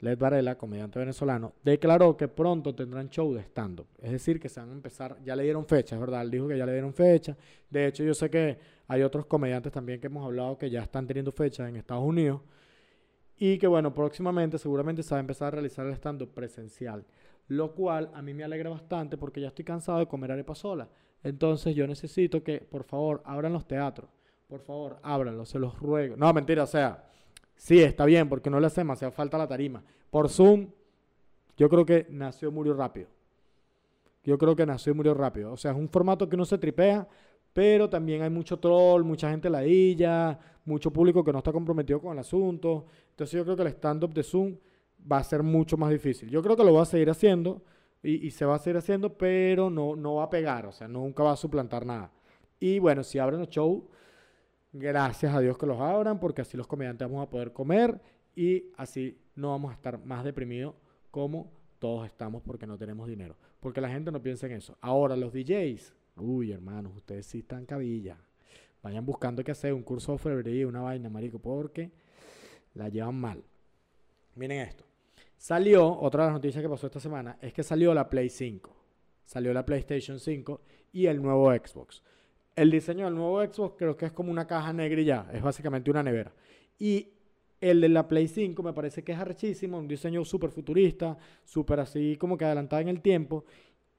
Led 0.00 0.18
Varela, 0.18 0.56
comediante 0.56 0.98
venezolano, 0.98 1.52
declaró 1.62 2.16
que 2.16 2.26
pronto 2.26 2.74
tendrán 2.74 3.10
show 3.10 3.34
de 3.34 3.42
stand-up. 3.42 3.86
Es 3.98 4.10
decir, 4.10 4.40
que 4.40 4.48
se 4.48 4.60
van 4.60 4.70
a 4.70 4.72
empezar, 4.72 5.18
ya 5.22 5.36
le 5.36 5.42
dieron 5.42 5.66
fecha, 5.66 5.94
es 5.94 6.00
verdad, 6.00 6.22
él 6.22 6.30
dijo 6.30 6.48
que 6.48 6.56
ya 6.56 6.64
le 6.64 6.72
dieron 6.72 6.94
fecha. 6.94 7.36
De 7.68 7.86
hecho, 7.86 8.02
yo 8.02 8.14
sé 8.14 8.30
que 8.30 8.58
hay 8.88 9.02
otros 9.02 9.26
comediantes 9.26 9.72
también 9.72 10.00
que 10.00 10.06
hemos 10.06 10.24
hablado 10.24 10.56
que 10.56 10.70
ya 10.70 10.82
están 10.82 11.06
teniendo 11.06 11.32
fecha 11.32 11.68
en 11.68 11.76
Estados 11.76 12.04
Unidos. 12.04 12.40
Y 13.36 13.58
que 13.58 13.66
bueno, 13.66 13.94
próximamente 13.94 14.58
seguramente 14.58 15.02
se 15.02 15.14
va 15.14 15.18
a 15.18 15.20
empezar 15.20 15.48
a 15.48 15.50
realizar 15.52 15.86
el 15.86 15.92
stand-up 15.92 16.32
presencial. 16.34 17.04
Lo 17.48 17.74
cual 17.74 18.10
a 18.14 18.22
mí 18.22 18.32
me 18.32 18.44
alegra 18.44 18.70
bastante 18.70 19.16
porque 19.16 19.40
ya 19.40 19.48
estoy 19.48 19.64
cansado 19.64 19.98
de 19.98 20.06
comer 20.06 20.32
arepa 20.32 20.54
sola. 20.54 20.88
Entonces 21.22 21.74
yo 21.74 21.86
necesito 21.86 22.42
que, 22.42 22.60
por 22.60 22.84
favor, 22.84 23.22
abran 23.24 23.52
los 23.52 23.66
teatros. 23.66 24.08
Por 24.48 24.60
favor, 24.60 24.98
ábranlos, 25.02 25.48
se 25.48 25.58
los 25.58 25.78
ruego. 25.78 26.16
No, 26.16 26.32
mentira, 26.32 26.64
o 26.64 26.66
sea, 26.66 27.04
Sí, 27.60 27.82
está 27.82 28.06
bien, 28.06 28.26
porque 28.26 28.48
no 28.48 28.58
le 28.58 28.68
hace 28.68 28.80
demasiada 28.80 29.12
falta 29.12 29.36
la 29.36 29.46
tarima. 29.46 29.84
Por 30.10 30.30
Zoom, 30.30 30.68
yo 31.58 31.68
creo 31.68 31.84
que 31.84 32.06
nació 32.08 32.50
murió 32.50 32.72
rápido. 32.72 33.08
Yo 34.24 34.38
creo 34.38 34.56
que 34.56 34.64
nació 34.64 34.94
y 34.94 34.96
murió 34.96 35.12
rápido. 35.12 35.52
O 35.52 35.58
sea, 35.58 35.72
es 35.72 35.76
un 35.76 35.90
formato 35.90 36.26
que 36.26 36.38
no 36.38 36.46
se 36.46 36.56
tripea, 36.56 37.06
pero 37.52 37.90
también 37.90 38.22
hay 38.22 38.30
mucho 38.30 38.58
troll, 38.58 39.04
mucha 39.04 39.28
gente 39.28 39.50
ladilla, 39.50 40.38
mucho 40.64 40.90
público 40.90 41.22
que 41.22 41.32
no 41.32 41.38
está 41.40 41.52
comprometido 41.52 42.00
con 42.00 42.14
el 42.14 42.20
asunto. 42.20 42.86
Entonces 43.10 43.36
yo 43.36 43.44
creo 43.44 43.56
que 43.56 43.62
el 43.62 43.68
stand-up 43.68 44.14
de 44.14 44.22
Zoom 44.22 44.56
va 45.12 45.18
a 45.18 45.22
ser 45.24 45.42
mucho 45.42 45.76
más 45.76 45.90
difícil. 45.90 46.30
Yo 46.30 46.42
creo 46.42 46.56
que 46.56 46.64
lo 46.64 46.72
va 46.72 46.84
a 46.84 46.86
seguir 46.86 47.10
haciendo 47.10 47.60
y, 48.02 48.30
se 48.30 48.46
va 48.46 48.54
a 48.54 48.58
seguir 48.58 48.78
haciendo, 48.78 49.12
pero 49.12 49.68
no, 49.68 49.96
no 49.96 50.14
va 50.14 50.24
a 50.24 50.30
pegar, 50.30 50.64
o 50.64 50.72
sea, 50.72 50.88
nunca 50.88 51.22
va 51.22 51.32
a 51.32 51.36
suplantar 51.36 51.84
nada. 51.84 52.10
Y 52.58 52.78
bueno, 52.78 53.04
si 53.04 53.18
abren 53.18 53.40
los 53.40 53.50
shows 53.50 53.82
Gracias 54.72 55.34
a 55.34 55.40
Dios 55.40 55.58
que 55.58 55.66
los 55.66 55.80
abran 55.80 56.20
porque 56.20 56.42
así 56.42 56.56
los 56.56 56.66
comediantes 56.66 57.08
vamos 57.08 57.26
a 57.26 57.30
poder 57.30 57.52
comer 57.52 58.00
y 58.36 58.70
así 58.76 59.18
no 59.34 59.50
vamos 59.50 59.72
a 59.72 59.74
estar 59.74 60.04
más 60.04 60.24
deprimidos 60.24 60.74
como 61.10 61.50
todos 61.80 62.06
estamos 62.06 62.42
porque 62.42 62.66
no 62.66 62.78
tenemos 62.78 63.08
dinero. 63.08 63.36
Porque 63.58 63.80
la 63.80 63.88
gente 63.88 64.12
no 64.12 64.22
piensa 64.22 64.46
en 64.46 64.52
eso. 64.52 64.78
Ahora 64.80 65.16
los 65.16 65.32
DJs, 65.32 65.94
uy 66.16 66.52
hermanos, 66.52 66.94
ustedes 66.94 67.26
sí 67.26 67.40
están 67.40 67.66
cabilla. 67.66 68.18
Vayan 68.82 69.04
buscando 69.04 69.42
qué 69.42 69.50
hacer, 69.50 69.74
un 69.74 69.82
curso 69.82 70.12
de 70.12 70.14
orfebrería, 70.14 70.66
una 70.66 70.80
vaina, 70.80 71.10
marico, 71.10 71.38
porque 71.38 71.90
la 72.74 72.88
llevan 72.88 73.16
mal. 73.16 73.42
Miren 74.36 74.60
esto. 74.60 74.84
Salió, 75.36 75.98
otra 75.98 76.24
de 76.24 76.28
las 76.28 76.34
noticias 76.34 76.62
que 76.62 76.68
pasó 76.68 76.86
esta 76.86 77.00
semana, 77.00 77.38
es 77.40 77.52
que 77.52 77.62
salió 77.62 77.92
la 77.92 78.08
Play 78.08 78.30
5. 78.30 78.76
Salió 79.24 79.52
la 79.52 79.66
PlayStation 79.66 80.18
5 80.18 80.60
y 80.92 81.06
el 81.06 81.20
nuevo 81.20 81.52
Xbox. 81.52 82.02
El 82.60 82.70
diseño 82.70 83.06
del 83.06 83.14
nuevo 83.14 83.42
Xbox 83.42 83.76
creo 83.78 83.96
que 83.96 84.04
es 84.04 84.12
como 84.12 84.30
una 84.30 84.46
caja 84.46 84.70
negra 84.74 85.00
y 85.00 85.06
ya, 85.06 85.26
es 85.32 85.40
básicamente 85.40 85.90
una 85.90 86.02
nevera. 86.02 86.30
Y 86.78 87.08
el 87.58 87.80
de 87.80 87.88
la 87.88 88.06
Play 88.06 88.28
5 88.28 88.62
me 88.62 88.74
parece 88.74 89.02
que 89.02 89.12
es 89.12 89.18
arrechísimo, 89.18 89.78
un 89.78 89.88
diseño 89.88 90.22
súper 90.26 90.50
futurista, 90.50 91.16
súper 91.42 91.80
así 91.80 92.18
como 92.18 92.36
que 92.36 92.44
adelantado 92.44 92.82
en 92.82 92.88
el 92.88 93.00
tiempo. 93.00 93.46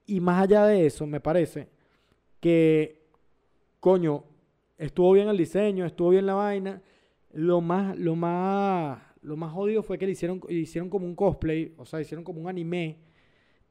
Y 0.05 0.19
más 0.19 0.43
allá 0.43 0.67
de 0.67 0.85
eso, 0.85 1.07
me 1.07 1.19
parece 1.19 1.69
que, 2.39 3.01
coño, 3.79 4.25
estuvo 4.77 5.11
bien 5.13 5.27
el 5.27 5.37
diseño, 5.37 5.83
estuvo 5.83 6.09
bien 6.09 6.27
la 6.27 6.35
vaina. 6.35 6.83
Lo 7.31 7.61
más, 7.61 7.97
lo 7.97 8.15
más, 8.15 9.01
lo 9.23 9.37
más 9.37 9.53
jodido 9.53 9.81
fue 9.81 9.97
que 9.97 10.05
le 10.05 10.11
hicieron, 10.11 10.39
hicieron 10.49 10.87
como 10.87 11.07
un 11.07 11.15
cosplay, 11.15 11.73
o 11.77 11.85
sea, 11.87 11.99
hicieron 11.99 12.23
como 12.23 12.39
un 12.39 12.47
anime 12.47 12.99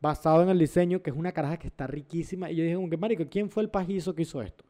basado 0.00 0.42
en 0.42 0.48
el 0.48 0.58
diseño, 0.58 1.00
que 1.00 1.10
es 1.10 1.16
una 1.16 1.30
caraja 1.30 1.58
que 1.58 1.68
está 1.68 1.86
riquísima. 1.86 2.50
Y 2.50 2.56
yo 2.56 2.64
dije, 2.64 2.74
como 2.74 2.90
que, 2.90 2.96
marico, 2.96 3.24
¿quién 3.30 3.48
fue 3.50 3.62
el 3.62 3.70
pajizo 3.70 4.16
que 4.16 4.22
hizo 4.22 4.42
esto? 4.42 4.64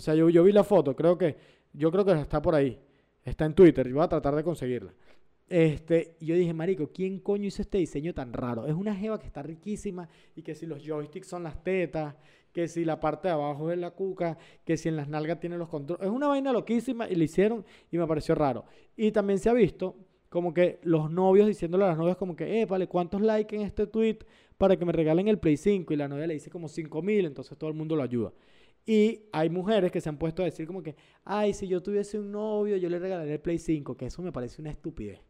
O 0.00 0.02
sea, 0.02 0.14
yo, 0.14 0.30
yo 0.30 0.42
vi 0.42 0.50
la 0.50 0.64
foto, 0.64 0.96
creo 0.96 1.18
que, 1.18 1.36
yo 1.74 1.92
creo 1.92 2.06
que 2.06 2.12
está 2.12 2.40
por 2.40 2.54
ahí. 2.54 2.78
Está 3.22 3.44
en 3.44 3.52
Twitter, 3.52 3.86
yo 3.86 3.96
voy 3.96 4.04
a 4.04 4.08
tratar 4.08 4.34
de 4.34 4.42
conseguirla. 4.42 4.94
Este, 5.46 6.16
yo 6.20 6.34
dije, 6.34 6.54
marico, 6.54 6.88
¿quién 6.90 7.20
coño 7.20 7.44
hizo 7.44 7.60
este 7.60 7.76
diseño 7.76 8.14
tan 8.14 8.32
raro? 8.32 8.66
Es 8.66 8.72
una 8.72 8.94
jeva 8.94 9.20
que 9.20 9.26
está 9.26 9.42
riquísima 9.42 10.08
y 10.34 10.40
que 10.40 10.54
si 10.54 10.64
los 10.64 10.82
joysticks 10.82 11.26
son 11.26 11.42
las 11.42 11.62
tetas, 11.62 12.14
que 12.50 12.66
si 12.66 12.82
la 12.82 12.98
parte 12.98 13.28
de 13.28 13.34
abajo 13.34 13.70
es 13.70 13.78
la 13.78 13.90
cuca, 13.90 14.38
que 14.64 14.78
si 14.78 14.88
en 14.88 14.96
las 14.96 15.06
nalgas 15.06 15.38
tiene 15.38 15.58
los 15.58 15.68
controles. 15.68 16.06
Es 16.06 16.10
una 16.10 16.28
vaina 16.28 16.50
loquísima 16.50 17.06
y 17.06 17.14
lo 17.14 17.22
hicieron 17.22 17.62
y 17.90 17.98
me 17.98 18.06
pareció 18.06 18.34
raro. 18.34 18.64
Y 18.96 19.12
también 19.12 19.38
se 19.38 19.50
ha 19.50 19.52
visto 19.52 19.96
como 20.30 20.54
que 20.54 20.78
los 20.82 21.10
novios 21.10 21.46
diciéndole 21.46 21.84
a 21.84 21.88
las 21.88 21.98
novias 21.98 22.16
como 22.16 22.34
que, 22.34 22.62
eh, 22.62 22.64
vale, 22.64 22.86
¿cuántos 22.86 23.20
likes 23.20 23.54
en 23.54 23.60
este 23.60 23.86
tweet 23.86 24.20
para 24.56 24.78
que 24.78 24.86
me 24.86 24.92
regalen 24.92 25.28
el 25.28 25.38
Play 25.38 25.58
5? 25.58 25.92
Y 25.92 25.96
la 25.96 26.08
novia 26.08 26.26
le 26.26 26.32
dice 26.32 26.48
como 26.48 26.68
5 26.68 27.02
mil, 27.02 27.26
entonces 27.26 27.58
todo 27.58 27.68
el 27.68 27.76
mundo 27.76 27.96
lo 27.96 28.02
ayuda. 28.02 28.32
Y 28.90 29.28
hay 29.30 29.48
mujeres 29.50 29.92
que 29.92 30.00
se 30.00 30.08
han 30.08 30.16
puesto 30.16 30.42
a 30.42 30.46
decir 30.46 30.66
como 30.66 30.82
que, 30.82 30.96
ay, 31.24 31.54
si 31.54 31.68
yo 31.68 31.80
tuviese 31.80 32.18
un 32.18 32.32
novio, 32.32 32.76
yo 32.76 32.88
le 32.88 32.98
regalaría 32.98 33.34
el 33.34 33.40
Play 33.40 33.56
5, 33.56 33.96
que 33.96 34.06
eso 34.06 34.20
me 34.20 34.32
parece 34.32 34.60
una 34.60 34.72
estupidez. 34.72 35.20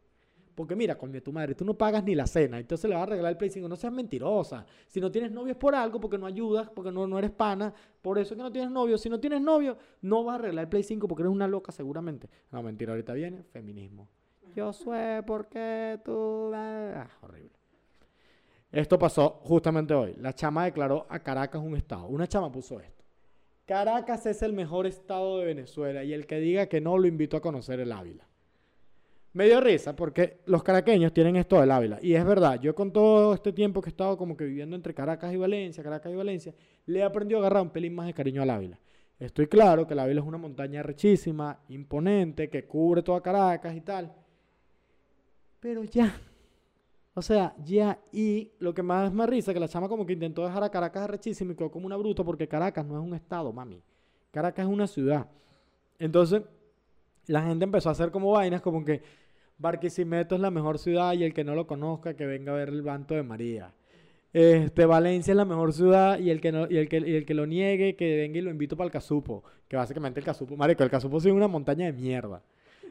Porque 0.55 0.75
mira, 0.75 0.97
coño, 0.97 1.23
tu 1.23 1.31
madre, 1.31 1.55
tú 1.55 1.63
no 1.67 1.75
pagas 1.75 2.03
ni 2.03 2.15
la 2.15 2.27
cena, 2.27 2.59
entonces 2.59 2.89
le 2.89 2.97
vas 2.97 3.03
a 3.03 3.11
regalar 3.11 3.33
el 3.33 3.37
Play 3.37 3.51
5. 3.51 3.69
No 3.69 3.77
seas 3.77 3.93
mentirosa. 3.93 4.65
Si 4.87 4.99
no 4.99 5.11
tienes 5.11 5.31
novio 5.31 5.53
es 5.53 5.59
por 5.59 5.75
algo, 5.75 6.01
porque 6.01 6.17
no 6.17 6.25
ayudas, 6.25 6.71
porque 6.71 6.91
no, 6.91 7.07
no 7.07 7.19
eres 7.19 7.33
pana. 7.33 7.75
Por 8.01 8.19
eso 8.19 8.35
que 8.35 8.41
no 8.41 8.51
tienes 8.51 8.71
novio. 8.71 8.97
Si 8.97 9.11
no 9.11 9.21
tienes 9.21 9.43
novio, 9.43 9.77
no 10.01 10.25
vas 10.25 10.37
a 10.37 10.39
regalar 10.39 10.63
el 10.65 10.69
Play 10.71 10.83
5 10.83 11.07
porque 11.07 11.25
eres 11.25 11.33
una 11.35 11.47
loca 11.47 11.71
seguramente. 11.71 12.31
No, 12.51 12.63
mentira, 12.63 12.93
ahorita 12.93 13.13
viene 13.13 13.43
feminismo. 13.43 14.09
Yo 14.57 14.73
sé 14.73 15.23
por 15.27 15.49
qué 15.49 16.01
tú... 16.03 16.51
Ah, 16.55 17.11
horrible. 17.21 17.53
Esto 18.73 18.99
pasó 18.99 19.39
justamente 19.43 19.93
hoy. 19.93 20.15
La 20.17 20.33
chama 20.33 20.65
declaró 20.65 21.07
a 21.11 21.19
Caracas 21.19 21.61
un 21.61 21.77
estado. 21.77 22.07
Una 22.07 22.27
chama 22.27 22.51
puso 22.51 22.81
esto. 22.81 23.00
Caracas 23.71 24.27
es 24.27 24.43
el 24.43 24.53
mejor 24.53 24.89
estado 24.89 25.39
de 25.39 25.45
Venezuela 25.45 26.03
y 26.03 26.13
el 26.13 26.27
que 26.27 26.41
diga 26.41 26.67
que 26.67 26.81
no 26.81 26.99
lo 26.99 27.07
invito 27.07 27.37
a 27.37 27.41
conocer 27.41 27.79
el 27.79 27.93
Ávila. 27.93 28.27
Me 29.33 29.45
dio 29.45 29.61
risa 29.61 29.95
porque 29.95 30.41
los 30.47 30.65
caraqueños 30.65 31.13
tienen 31.13 31.37
esto 31.37 31.61
del 31.61 31.71
Ávila. 31.71 32.01
Y 32.03 32.15
es 32.15 32.25
verdad, 32.25 32.61
yo 32.61 32.75
con 32.75 32.93
todo 32.93 33.33
este 33.33 33.53
tiempo 33.53 33.81
que 33.81 33.89
he 33.89 33.93
estado 33.93 34.19
como 34.19 34.37
que 34.37 34.43
viviendo 34.43 34.75
entre 34.75 34.93
Caracas 34.93 35.33
y 35.33 35.37
Valencia, 35.37 35.85
Caracas 35.85 36.13
y 36.13 36.17
Valencia, 36.17 36.53
le 36.87 36.99
he 36.99 37.03
aprendido 37.05 37.39
a 37.39 37.43
agarrar 37.43 37.63
un 37.63 37.71
pelín 37.71 37.95
más 37.95 38.09
de 38.09 38.13
cariño 38.13 38.43
al 38.43 38.51
Ávila. 38.51 38.81
Estoy 39.21 39.47
claro 39.47 39.87
que 39.87 39.95
el 39.95 40.01
Ávila 40.01 40.21
es 40.21 40.27
una 40.27 40.39
montaña 40.39 40.83
rechísima, 40.83 41.61
imponente, 41.69 42.51
que 42.51 42.65
cubre 42.65 43.05
toda 43.05 43.23
Caracas 43.23 43.77
y 43.77 43.83
tal. 43.83 44.13
Pero 45.61 45.85
ya. 45.85 46.21
O 47.15 47.23
sea, 47.23 47.55
ya. 47.65 47.99
Y 48.13 48.53
lo 48.59 48.73
que 48.75 48.83
más 48.83 49.13
me 49.13 49.27
risa, 49.27 49.53
que 49.53 49.61
la 49.61 49.69
chama 49.69 49.89
como 49.89 50.07
que 50.07 50.13
intentó 50.13 50.45
dejar 50.45 50.63
a 50.63 50.71
Caracas 50.71 51.05
arrechísimo 51.05 51.53
y 51.53 51.57
quedó 51.57 51.71
como 51.71 51.87
una 51.87 51.97
bruta 51.97 52.25
porque 52.25 52.49
Caracas 52.49 52.87
no 52.87 52.99
es 52.99 53.05
un 53.05 53.15
estado, 53.15 53.53
mami. 53.53 53.83
Caracas 54.31 54.67
es 54.67 54.73
una 54.73 54.87
ciudad. 54.87 55.29
Entonces, 55.99 56.43
la 57.27 57.43
gente 57.43 57.65
empezó 57.65 57.89
a 57.89 57.93
hacer 57.93 58.11
como 58.11 58.33
vainas 58.33 58.63
como 58.63 58.85
que 58.85 59.03
Barquisimeto 59.59 60.35
es 60.37 60.41
la 60.41 60.51
mejor 60.51 60.79
ciudad 60.79 61.13
y 61.13 61.25
el 61.25 61.35
que 61.35 61.45
no 61.45 61.55
lo 61.55 61.67
conozca 61.67 62.15
que 62.15 62.27
venga 62.27 62.53
a 62.53 62.57
ver 62.57 62.71
el 62.71 62.83
banto 62.83 63.15
de 63.15 63.23
María. 63.23 63.75
Este, 64.33 64.87
Valencia 64.87 65.33
es 65.33 65.37
la 65.37 65.45
mejor 65.45 65.73
ciudad 65.73 66.19
y 66.19 66.31
el 66.31 66.41
que 66.41 66.53
no, 66.53 66.71
y 66.71 66.77
el 66.77 66.89
que, 66.89 66.99
y 66.99 67.17
el 67.17 67.27
que 67.27 67.35
lo 67.35 67.47
niegue, 67.47 67.97
que 67.97 68.17
venga 68.17 68.39
y 68.39 68.43
lo 68.43 68.51
invito 68.51 68.77
para 68.77 68.87
el 68.87 68.93
Casupo. 68.93 69.45
Que 69.69 69.77
básicamente 69.77 70.21
el 70.21 70.27
Casupo, 70.27 70.57
marico, 70.57 70.83
el 70.83 70.91
Casupo 70.91 71.19
es 71.19 71.27
una 71.27 71.49
montaña 71.49 71.87
de 71.87 71.93
mierda. 71.93 72.43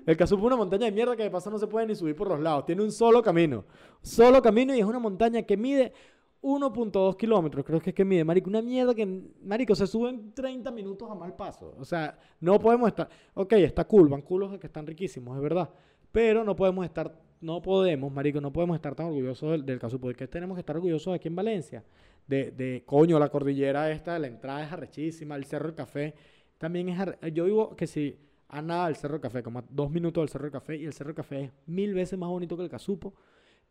El 0.06 0.18
Casupo 0.18 0.42
es 0.42 0.48
una 0.48 0.56
montaña 0.56 0.86
de 0.86 0.92
mierda 0.92 1.16
que 1.16 1.24
de 1.24 1.30
paso 1.30 1.50
no 1.50 1.60
se 1.60 1.68
puede 1.68 1.88
ni 1.88 1.96
subir 1.96 2.16
por 2.16 2.28
los 2.28 2.40
lados. 2.40 2.66
Tiene 2.66 2.82
un 2.82 2.92
solo 2.92 3.22
camino. 3.22 3.66
Solo 4.02 4.42
camino 4.42 4.76
y 4.76 4.80
es 4.80 4.86
una 4.86 5.00
montaña 5.00 5.44
que 5.44 5.58
mide 5.58 5.94
1.2 6.42 7.18
kilómetros. 7.18 7.66
Creo 7.66 7.80
que 7.80 7.92
es 7.92 7.96
que 7.96 8.06
mide, 8.06 8.24
marico. 8.24 8.50
Una 8.50 8.62
mierda 8.62 8.94
que, 8.96 9.06
marico, 9.44 9.76
se 9.76 9.88
sube 9.88 10.10
en 10.10 10.34
30 10.34 10.72
minutos 10.72 11.10
a 11.10 11.16
mal 11.16 11.36
paso. 11.36 11.76
O 11.78 11.86
sea, 11.86 12.18
no 12.40 12.60
podemos 12.60 12.88
estar... 12.88 13.10
Ok, 13.34 13.54
está 13.54 13.86
cool, 13.86 14.10
van 14.10 14.22
culos 14.22 14.58
que 14.58 14.68
están 14.68 14.88
riquísimos, 14.88 15.36
es 15.36 15.44
verdad. 15.44 15.70
Pero 16.12 16.44
no 16.44 16.56
podemos 16.56 16.86
estar 16.86 17.14
no 17.42 17.62
podemos, 17.62 18.12
marico, 18.12 18.42
no 18.42 18.52
podemos 18.52 18.76
estar 18.76 18.96
tan 18.96 19.08
orgullosos 19.08 19.52
del, 19.52 19.66
del 19.66 19.80
caso, 19.80 20.00
porque 20.00 20.28
tenemos 20.28 20.56
que 20.56 20.60
estar 20.60 20.76
orgullosos 20.76 21.16
aquí 21.16 21.28
en 21.30 21.36
Valencia. 21.36 21.84
De, 22.28 22.52
de, 22.52 22.84
coño, 22.86 23.18
la 23.18 23.30
cordillera 23.30 23.90
esta, 23.92 24.20
la 24.20 24.28
entrada 24.28 24.64
es 24.64 24.72
arrechísima, 24.72 25.36
el 25.36 25.46
Cerro 25.46 25.68
del 25.68 25.76
Café 25.76 26.14
también 26.58 26.90
es 26.90 27.00
arre... 27.00 27.18
Yo 27.32 27.46
digo 27.46 27.76
que 27.76 27.88
si 27.88 28.20
a 28.50 28.62
nada 28.62 28.88
del 28.88 28.96
Cerro 28.96 29.22
Café, 29.22 29.42
como 29.42 29.64
dos 29.70 29.90
minutos 29.90 30.22
del 30.22 30.30
Cerro 30.30 30.52
Café, 30.52 30.76
y 30.76 30.86
el 30.86 30.94
Cerro 30.94 31.16
Café 31.16 31.46
es 31.46 31.52
mil 31.68 31.94
veces 31.94 32.20
más 32.20 32.30
bonito 32.30 32.58
que 32.58 32.64
el 32.64 32.70
Casupo, 32.70 33.14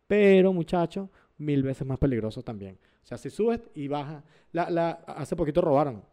pero 0.07 0.51
muchachos, 0.51 1.09
mil 1.37 1.61
veces 1.61 1.85
más 1.85 1.99
peligroso 1.99 2.41
también. 2.41 2.79
O 3.03 3.05
sea, 3.05 3.17
si 3.17 3.29
subes 3.29 3.61
y 3.75 3.87
bajas, 3.87 4.23
la, 4.51 4.89
hace 5.07 5.35
poquito 5.35 5.61
robaron, 5.61 6.03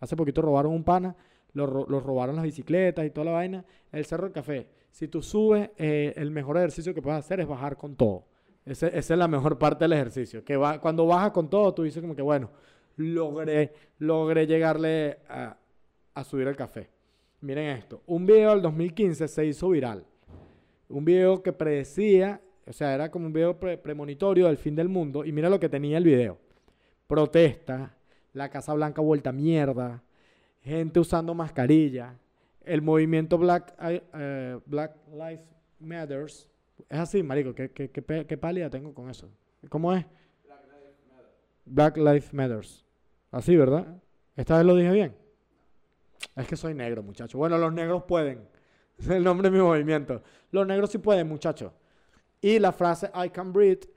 hace 0.00 0.16
poquito 0.16 0.40
robaron 0.40 0.72
un 0.72 0.84
pana, 0.84 1.14
los 1.52 1.68
lo 1.88 2.00
robaron 2.00 2.36
las 2.36 2.44
bicicletas 2.44 3.04
y 3.04 3.10
toda 3.10 3.26
la 3.26 3.32
vaina, 3.32 3.64
el 3.90 4.04
Cerro 4.06 4.24
del 4.24 4.32
Café 4.32 4.68
si 4.92 5.08
tú 5.08 5.22
subes, 5.22 5.70
eh, 5.78 6.12
el 6.16 6.30
mejor 6.30 6.58
ejercicio 6.58 6.94
que 6.94 7.02
puedes 7.02 7.18
hacer 7.18 7.40
es 7.40 7.48
bajar 7.48 7.76
con 7.76 7.96
todo. 7.96 8.26
esa 8.64 8.88
es 8.88 9.10
la 9.10 9.26
mejor 9.26 9.58
parte 9.58 9.84
del 9.84 9.94
ejercicio. 9.94 10.44
Que 10.44 10.56
va, 10.56 10.80
cuando 10.80 11.06
bajas 11.06 11.32
con 11.32 11.48
todo, 11.48 11.72
tú 11.74 11.82
dices 11.82 12.00
como 12.02 12.14
que, 12.14 12.22
bueno, 12.22 12.50
logré, 12.96 13.72
logré 13.98 14.46
llegarle 14.46 15.18
a, 15.28 15.56
a 16.14 16.24
subir 16.24 16.46
el 16.46 16.56
café. 16.56 16.90
Miren 17.42 17.76
esto. 17.76 18.02
Un 18.06 18.24
video 18.24 18.50
del 18.50 18.62
2015 18.62 19.26
se 19.26 19.44
hizo 19.44 19.68
viral. 19.68 20.06
Un 20.88 21.04
video 21.04 21.42
que 21.42 21.52
predecía, 21.52 22.40
o 22.64 22.72
sea, 22.72 22.94
era 22.94 23.10
como 23.10 23.26
un 23.26 23.32
video 23.32 23.58
premonitorio 23.58 24.46
del 24.46 24.56
fin 24.56 24.76
del 24.76 24.88
mundo. 24.88 25.24
Y 25.24 25.32
mira 25.32 25.50
lo 25.50 25.58
que 25.58 25.68
tenía 25.68 25.98
el 25.98 26.04
video. 26.04 26.38
Protesta, 27.08 27.96
la 28.32 28.48
Casa 28.48 28.72
Blanca 28.74 29.02
vuelta 29.02 29.30
a 29.30 29.32
mierda, 29.32 30.04
gente 30.60 31.00
usando 31.00 31.34
mascarilla, 31.34 32.16
el 32.60 32.80
movimiento 32.80 33.36
Black, 33.38 33.74
uh, 33.80 34.60
Black 34.64 34.96
Lives 35.10 35.44
Matters. 35.80 36.48
Es 36.88 36.98
así, 37.00 37.24
marico, 37.24 37.52
¿qué, 37.56 37.72
qué, 37.72 37.90
qué, 37.90 38.24
qué 38.24 38.38
pálida 38.38 38.70
tengo 38.70 38.94
con 38.94 39.10
eso? 39.10 39.28
¿Cómo 39.68 39.92
es? 39.92 40.06
Black 40.44 40.62
Lives 40.68 40.96
Matter. 41.08 41.30
Black 41.64 41.96
Lives 41.96 42.32
Matters. 42.32 42.86
Así, 43.32 43.56
¿verdad? 43.56 44.00
¿Esta 44.36 44.58
vez 44.58 44.64
lo 44.64 44.76
dije 44.76 44.92
bien? 44.92 45.21
Es 46.36 46.46
que 46.46 46.56
soy 46.56 46.74
negro, 46.74 47.02
muchacho. 47.02 47.38
Bueno, 47.38 47.58
los 47.58 47.72
negros 47.72 48.04
pueden. 48.04 48.48
Es 48.98 49.08
el 49.08 49.24
nombre 49.24 49.50
de 49.50 49.56
mi 49.56 49.62
movimiento. 49.62 50.22
Los 50.50 50.66
negros 50.66 50.90
sí 50.90 50.98
pueden, 50.98 51.26
muchacho. 51.26 51.72
Y 52.40 52.58
la 52.58 52.72
frase 52.72 53.10
I 53.14 53.30
can 53.30 53.52
breathe 53.52 53.88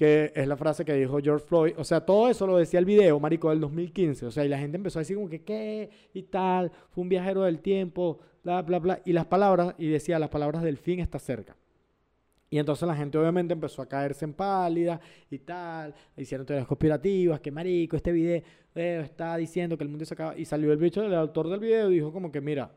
que 0.00 0.32
es 0.34 0.48
la 0.48 0.56
frase 0.56 0.82
que 0.82 0.94
dijo 0.94 1.18
George 1.22 1.44
Floyd. 1.46 1.74
O 1.76 1.84
sea, 1.84 2.00
todo 2.00 2.30
eso 2.30 2.46
lo 2.46 2.56
decía 2.56 2.78
el 2.78 2.86
video, 2.86 3.20
marico, 3.20 3.50
del 3.50 3.60
2015. 3.60 4.24
O 4.24 4.30
sea, 4.30 4.46
y 4.46 4.48
la 4.48 4.58
gente 4.58 4.78
empezó 4.78 4.98
a 4.98 5.00
decir 5.00 5.14
como 5.14 5.28
que, 5.28 5.42
¿qué? 5.42 5.90
Y 6.14 6.22
tal, 6.22 6.72
fue 6.88 7.02
un 7.02 7.10
viajero 7.10 7.42
del 7.42 7.60
tiempo, 7.60 8.18
bla, 8.42 8.62
bla, 8.62 8.78
bla. 8.78 9.02
Y 9.04 9.12
las 9.12 9.26
palabras, 9.26 9.74
y 9.76 9.88
decía, 9.88 10.18
las 10.18 10.30
palabras 10.30 10.62
del 10.62 10.78
fin 10.78 11.00
está 11.00 11.18
cerca. 11.18 11.54
Y 12.52 12.58
entonces 12.58 12.86
la 12.86 12.96
gente 12.96 13.16
obviamente 13.16 13.54
empezó 13.54 13.80
a 13.80 13.88
caerse 13.88 14.24
en 14.24 14.34
pálida 14.34 15.00
y 15.30 15.38
tal, 15.38 15.94
hicieron 16.16 16.44
teorías 16.44 16.66
conspirativas, 16.66 17.40
que 17.40 17.52
marico, 17.52 17.96
este 17.96 18.10
video 18.10 18.42
eh, 18.74 19.02
está 19.04 19.36
diciendo 19.36 19.78
que 19.78 19.84
el 19.84 19.90
mundo 19.90 20.04
se 20.04 20.14
acaba. 20.14 20.36
Y 20.36 20.44
salió 20.44 20.72
el 20.72 20.78
bicho 20.78 21.00
del 21.00 21.14
autor 21.14 21.48
del 21.48 21.60
video 21.60 21.90
y 21.90 21.94
dijo 21.94 22.12
como 22.12 22.32
que, 22.32 22.40
mira, 22.40 22.72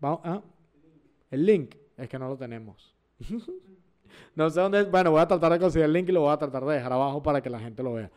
vamos, 0.00 0.20
¿ah? 0.24 0.42
el 1.30 1.46
link 1.46 1.76
es 1.96 2.08
que 2.08 2.18
no 2.18 2.28
lo 2.28 2.36
tenemos. 2.36 2.96
no 4.34 4.50
sé 4.50 4.60
dónde. 4.60 4.82
Bueno, 4.82 5.12
voy 5.12 5.20
a 5.20 5.28
tratar 5.28 5.52
de 5.52 5.60
conseguir 5.60 5.84
el 5.84 5.92
link 5.92 6.08
y 6.08 6.12
lo 6.12 6.22
voy 6.22 6.32
a 6.32 6.38
tratar 6.38 6.64
de 6.64 6.74
dejar 6.74 6.92
abajo 6.92 7.22
para 7.22 7.40
que 7.40 7.48
la 7.48 7.60
gente 7.60 7.84
lo 7.84 7.94
vea. 7.94 8.10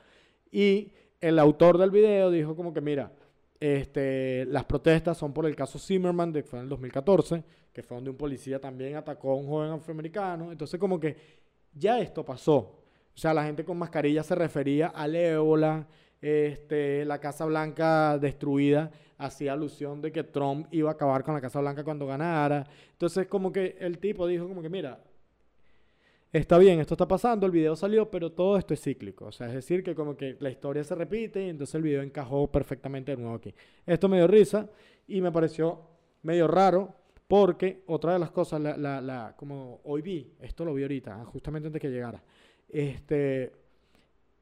Y 0.52 0.92
el 1.22 1.38
autor 1.38 1.78
del 1.78 1.92
video 1.92 2.32
dijo 2.32 2.56
como 2.56 2.74
que, 2.74 2.82
mira, 2.82 3.12
este, 3.60 4.46
las 4.46 4.66
protestas 4.66 5.18
son 5.18 5.34
por 5.34 5.46
el 5.46 5.56
caso 5.56 5.80
Zimmerman, 5.80 6.32
de, 6.32 6.44
fue 6.44 6.60
en 6.60 6.64
el 6.64 6.70
2014, 6.70 7.44
que 7.72 7.84
fue 7.84 7.96
donde 7.96 8.10
un 8.10 8.18
policía 8.18 8.60
también 8.60 8.96
atacó 8.96 9.32
a 9.32 9.36
un 9.36 9.48
joven 9.48 9.72
afroamericano. 9.72 10.52
Entonces, 10.52 10.80
como 10.80 11.00
que 11.00 11.16
ya 11.74 12.00
esto 12.00 12.24
pasó. 12.24 12.58
O 13.16 13.18
sea, 13.18 13.34
la 13.34 13.44
gente 13.44 13.64
con 13.64 13.78
mascarilla 13.78 14.24
se 14.24 14.36
refería 14.36 14.88
al 14.88 15.16
ébola, 15.16 15.88
este, 16.22 17.06
la 17.06 17.20
Casa 17.20 17.46
Blanca 17.46 18.18
destruida, 18.18 18.92
hacía 19.18 19.54
alusión 19.54 20.02
de 20.02 20.12
que 20.12 20.24
Trump 20.24 20.68
iba 20.72 20.90
a 20.90 20.94
acabar 20.94 21.24
con 21.24 21.34
la 21.34 21.42
Casa 21.42 21.60
Blanca 21.60 21.84
cuando 21.84 22.08
ganara. 22.08 22.66
Entonces, 22.92 23.28
como 23.28 23.52
que 23.52 23.78
el 23.80 24.00
tipo 24.00 24.28
dijo 24.28 24.48
como 24.48 24.62
que, 24.62 24.70
mira, 24.70 25.00
está 26.34 26.58
bien, 26.58 26.80
esto 26.80 26.96
está 26.96 27.08
pasando, 27.08 27.46
el 27.46 27.52
video 27.52 27.76
salió, 27.76 28.10
pero 28.10 28.32
todo 28.32 28.58
esto 28.58 28.74
es 28.74 28.82
cíclico. 28.82 29.26
O 29.26 29.32
sea, 29.32 29.48
es 29.48 29.54
decir, 29.54 29.84
que 29.84 29.94
como 29.94 30.18
que 30.18 30.36
la 30.40 30.50
historia 30.50 30.84
se 30.84 30.96
repite 30.96 31.46
y 31.46 31.50
entonces 31.50 31.76
el 31.76 31.84
video 31.84 32.02
encajó 32.02 32.52
perfectamente 32.52 33.12
de 33.16 33.22
nuevo 33.22 33.36
aquí. 33.36 33.54
Esto 33.86 34.10
me 34.10 34.18
dio 34.18 34.28
risa 34.28 34.70
y 35.08 35.22
me 35.22 35.32
pareció 35.32 35.82
medio 36.24 36.48
raro 36.48 36.96
porque 37.28 37.84
otra 37.88 38.14
de 38.14 38.20
las 38.20 38.32
cosas, 38.32 38.62
la, 38.62 39.34
como 39.38 39.80
hoy 39.86 40.02
vi, 40.02 40.34
esto 40.42 40.66
lo 40.66 40.74
vi 40.74 40.84
ahorita, 40.84 41.24
justamente 41.26 41.68
antes 41.68 41.82
que 41.82 41.90
llegara, 41.90 42.24
este, 42.70 43.54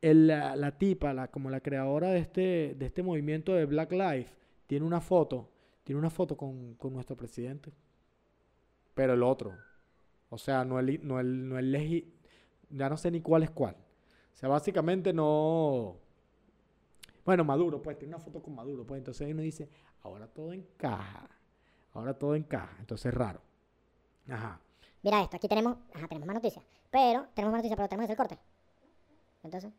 la, 0.02 0.78
tipa, 0.78 1.28
como 1.28 1.50
la 1.50 1.60
creadora 1.60 2.10
de 2.10 2.20
este, 2.20 2.76
de 2.78 2.86
este 2.86 3.04
movimiento 3.04 3.54
de 3.54 3.66
Black 3.66 3.92
Life, 3.92 4.34
tiene 4.68 4.86
una 4.86 5.00
foto, 5.00 5.50
tiene 5.84 6.00
una 6.00 6.10
foto 6.10 6.36
con, 6.36 6.76
con 6.76 6.94
nuestro 6.94 7.16
presidente, 7.16 7.72
pero 8.94 9.14
el 9.14 9.24
otro, 9.24 9.54
o 10.32 10.38
sea, 10.38 10.66
no 10.66 10.80
el, 10.80 11.06
no 11.06 11.20
el, 11.20 11.48
no 11.48 11.60
el 11.60 11.72
legi 11.72 12.12
ya 12.70 12.90
no 12.90 12.98
sé 12.98 13.12
ni 13.12 13.22
cuál 13.22 13.44
es 13.44 13.52
cuál. 13.52 13.76
O 13.76 14.36
sea, 14.36 14.50
básicamente 14.50 15.14
no... 15.14 15.98
Bueno, 17.26 17.44
Maduro, 17.44 17.82
pues, 17.82 18.00
tiene 18.00 18.16
una 18.16 18.24
foto 18.24 18.42
con 18.42 18.56
Maduro, 18.56 18.88
pues, 18.88 19.00
entonces 19.00 19.30
uno 19.32 19.42
dice, 19.42 19.70
ahora 20.04 20.28
todo 20.28 20.54
encaja. 20.54 21.30
Ahora 21.94 22.18
todo 22.18 22.36
encaja. 22.36 22.76
Entonces 22.80 23.08
es 23.08 23.14
raro. 23.14 23.42
Ajá. 24.30 24.60
Mira 25.04 25.22
esto, 25.22 25.36
aquí 25.36 25.48
tenemos, 25.50 25.78
ajá, 25.94 26.08
tenemos 26.08 26.28
más 26.28 26.36
noticias. 26.36 26.64
Pero, 26.90 27.28
tenemos 27.34 27.52
más 27.52 27.60
noticias, 27.60 27.76
pero 27.76 27.90
tenemos 27.90 28.08
que 28.08 28.14
hacer 28.14 28.24
el 28.24 28.30
corte. 28.30 28.44
Entonces. 29.44 29.72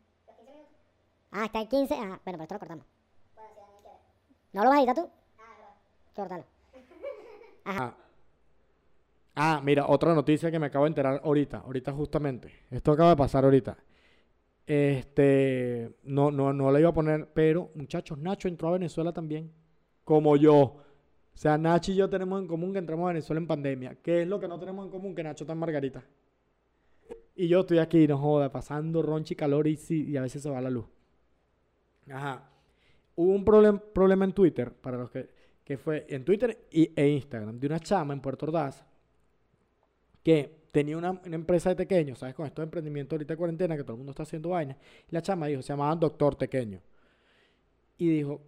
Ah, 1.31 1.45
está 1.45 1.61
en 1.61 1.67
15. 1.67 1.93
Ajá, 1.95 2.05
bueno, 2.05 2.21
pero 2.23 2.43
esto 2.43 2.55
lo 2.55 2.59
cortamos. 2.59 2.85
¿No 4.53 4.63
lo 4.63 4.69
vas 4.69 4.77
a 4.77 4.81
editar 4.81 4.95
tú? 4.95 5.09
Ah, 5.39 5.55
no. 5.59 6.13
Córtalo. 6.13 6.45
Ajá. 7.65 7.95
Ah. 7.97 8.02
Ah, 9.35 9.61
mira, 9.63 9.87
otra 9.87 10.13
noticia 10.13 10.51
que 10.51 10.59
me 10.59 10.67
acabo 10.67 10.85
de 10.85 10.89
enterar 10.89 11.21
ahorita, 11.23 11.59
ahorita 11.59 11.91
justamente. 11.91 12.51
Esto 12.69 12.91
acaba 12.91 13.11
de 13.11 13.15
pasar 13.15 13.43
ahorita. 13.43 13.77
Este, 14.65 15.91
no, 16.03 16.29
no, 16.31 16.53
no 16.53 16.71
la 16.71 16.79
iba 16.79 16.89
a 16.89 16.93
poner, 16.93 17.27
pero 17.33 17.71
muchachos, 17.75 18.17
Nacho 18.17 18.47
entró 18.47 18.69
a 18.69 18.73
Venezuela 18.73 19.11
también, 19.11 19.51
como 20.03 20.37
yo. 20.37 20.59
O 20.59 20.81
sea, 21.33 21.57
Nacho 21.57 21.91
y 21.91 21.95
yo 21.95 22.09
tenemos 22.09 22.39
en 22.41 22.47
común 22.47 22.73
que 22.73 22.79
entramos 22.79 23.05
a 23.05 23.13
Venezuela 23.13 23.39
en 23.39 23.47
pandemia. 23.47 23.95
¿Qué 24.03 24.21
es 24.21 24.27
lo 24.27 24.39
que 24.39 24.47
no 24.47 24.59
tenemos 24.59 24.85
en 24.85 24.91
común? 24.91 25.15
Que 25.15 25.23
Nacho 25.23 25.45
está 25.45 25.53
en 25.53 25.59
Margarita. 25.59 26.03
Y 27.35 27.47
yo 27.47 27.61
estoy 27.61 27.79
aquí, 27.79 28.07
no 28.07 28.19
joda, 28.19 28.51
pasando 28.51 29.01
ronchi 29.01 29.35
calor 29.35 29.67
y, 29.67 29.77
sí, 29.77 30.05
y 30.07 30.17
a 30.17 30.21
veces 30.21 30.43
se 30.43 30.49
va 30.51 30.61
la 30.61 30.69
luz. 30.69 30.85
Ajá. 32.11 32.49
Hubo 33.15 33.31
un 33.31 33.43
problema 33.43 34.25
en 34.25 34.33
Twitter, 34.33 34.71
para 34.71 34.97
los 34.97 35.09
que, 35.09 35.27
que 35.63 35.77
fue 35.77 36.05
en 36.09 36.23
Twitter 36.23 36.67
y, 36.69 36.91
e 36.95 37.07
Instagram, 37.07 37.59
de 37.59 37.67
una 37.67 37.79
chama 37.79 38.13
en 38.13 38.21
Puerto 38.21 38.45
Ordaz 38.45 38.85
que 40.23 40.63
tenía 40.71 40.97
una, 40.97 41.21
empresa 41.25 41.69
de 41.69 41.75
tequeños, 41.75 42.19
¿sabes? 42.19 42.33
Con 42.33 42.47
estos 42.47 42.63
emprendimientos 42.63 43.15
ahorita 43.15 43.33
de 43.33 43.37
cuarentena, 43.37 43.77
que 43.77 43.83
todo 43.83 43.93
el 43.93 43.97
mundo 43.97 44.11
está 44.11 44.23
haciendo 44.23 44.49
vainas. 44.49 44.77
Y 45.07 45.13
la 45.13 45.21
chama 45.21 45.47
dijo, 45.47 45.61
se 45.61 45.73
llamaban 45.73 45.99
Doctor 45.99 46.35
Tequeño. 46.35 46.81
Y 47.97 48.09
dijo, 48.09 48.41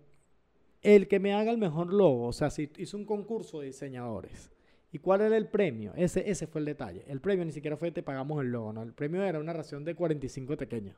el 0.81 1.07
que 1.07 1.19
me 1.19 1.33
haga 1.33 1.51
el 1.51 1.57
mejor 1.57 1.93
logo, 1.93 2.25
o 2.25 2.33
sea, 2.33 2.49
si 2.49 2.71
hizo 2.77 2.97
un 2.97 3.05
concurso 3.05 3.59
de 3.59 3.67
diseñadores. 3.67 4.51
¿Y 4.91 4.99
cuál 4.99 5.21
era 5.21 5.35
el 5.35 5.47
premio? 5.47 5.93
Ese, 5.95 6.29
ese 6.29 6.47
fue 6.47 6.59
el 6.61 6.65
detalle. 6.65 7.03
El 7.07 7.19
premio 7.19 7.43
ni 7.43 7.51
siquiera 7.51 7.75
fue 7.75 7.91
te 7.91 8.01
pagamos 8.01 8.41
el 8.41 8.49
logo, 8.49 8.71
¿no? 8.71 8.81
El 8.81 8.93
premio 8.93 9.23
era 9.23 9.39
una 9.39 9.51
ración 9.51 9.83
de 9.83 9.93
45 9.93 10.57
tequeños. 10.57 10.95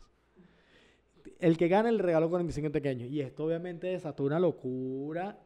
El 1.39 1.57
que 1.57 1.67
gana 1.67 1.89
el 1.89 1.99
regalo 1.99 2.29
45 2.29 2.71
tequeños. 2.71 3.09
Y 3.09 3.21
esto 3.21 3.43
obviamente 3.43 3.87
desató 3.87 4.23
una 4.23 4.39
locura 4.39 5.39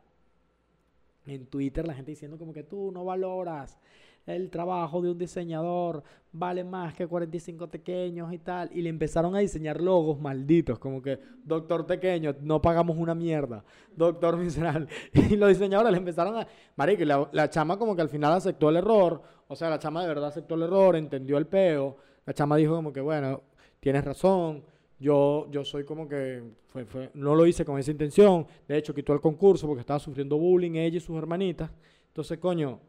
en 1.25 1.45
Twitter, 1.47 1.88
la 1.88 1.93
gente 1.93 2.11
diciendo 2.11 2.38
como 2.38 2.53
que 2.53 2.63
tú 2.63 2.91
no 2.91 3.05
valoras 3.05 3.79
el 4.25 4.49
trabajo 4.49 5.01
de 5.01 5.11
un 5.11 5.17
diseñador 5.17 6.03
vale 6.31 6.63
más 6.63 6.93
que 6.93 7.07
45 7.07 7.67
pequeños 7.67 8.31
y 8.33 8.37
tal. 8.37 8.69
Y 8.73 8.81
le 8.81 8.89
empezaron 8.89 9.35
a 9.35 9.39
diseñar 9.39 9.81
logos 9.81 10.19
malditos, 10.19 10.79
como 10.79 11.01
que 11.01 11.19
Doctor 11.43 11.85
Pequeño, 11.85 12.35
no 12.41 12.61
pagamos 12.61 12.97
una 12.97 13.15
mierda. 13.15 13.63
Doctor 13.95 14.37
Miserable. 14.37 14.87
Y 15.13 15.35
los 15.35 15.49
diseñadores 15.49 15.91
le 15.91 15.97
empezaron 15.97 16.37
a... 16.37 16.47
Marico, 16.75 17.03
la, 17.03 17.29
la 17.31 17.49
chama 17.49 17.77
como 17.77 17.95
que 17.95 18.01
al 18.01 18.09
final 18.09 18.33
aceptó 18.33 18.69
el 18.69 18.77
error. 18.77 19.21
O 19.47 19.55
sea, 19.55 19.69
la 19.69 19.79
chama 19.79 20.01
de 20.01 20.07
verdad 20.07 20.29
aceptó 20.29 20.55
el 20.55 20.63
error, 20.63 20.95
entendió 20.95 21.37
el 21.37 21.47
peo. 21.47 21.97
La 22.25 22.33
chama 22.33 22.55
dijo 22.55 22.75
como 22.75 22.93
que, 22.93 23.01
bueno, 23.01 23.41
tienes 23.79 24.05
razón. 24.05 24.63
Yo, 24.99 25.47
yo 25.49 25.65
soy 25.65 25.83
como 25.83 26.07
que 26.07 26.43
fue, 26.67 26.85
fue, 26.85 27.09
no 27.15 27.33
lo 27.33 27.45
hice 27.47 27.65
con 27.65 27.79
esa 27.79 27.89
intención. 27.91 28.45
De 28.67 28.77
hecho, 28.77 28.93
quitó 28.93 29.13
el 29.13 29.19
concurso 29.19 29.67
porque 29.67 29.81
estaba 29.81 29.99
sufriendo 29.99 30.37
bullying 30.37 30.75
ella 30.75 30.97
y 30.97 30.99
sus 30.99 31.17
hermanitas. 31.17 31.71
Entonces, 32.07 32.37
coño, 32.37 32.79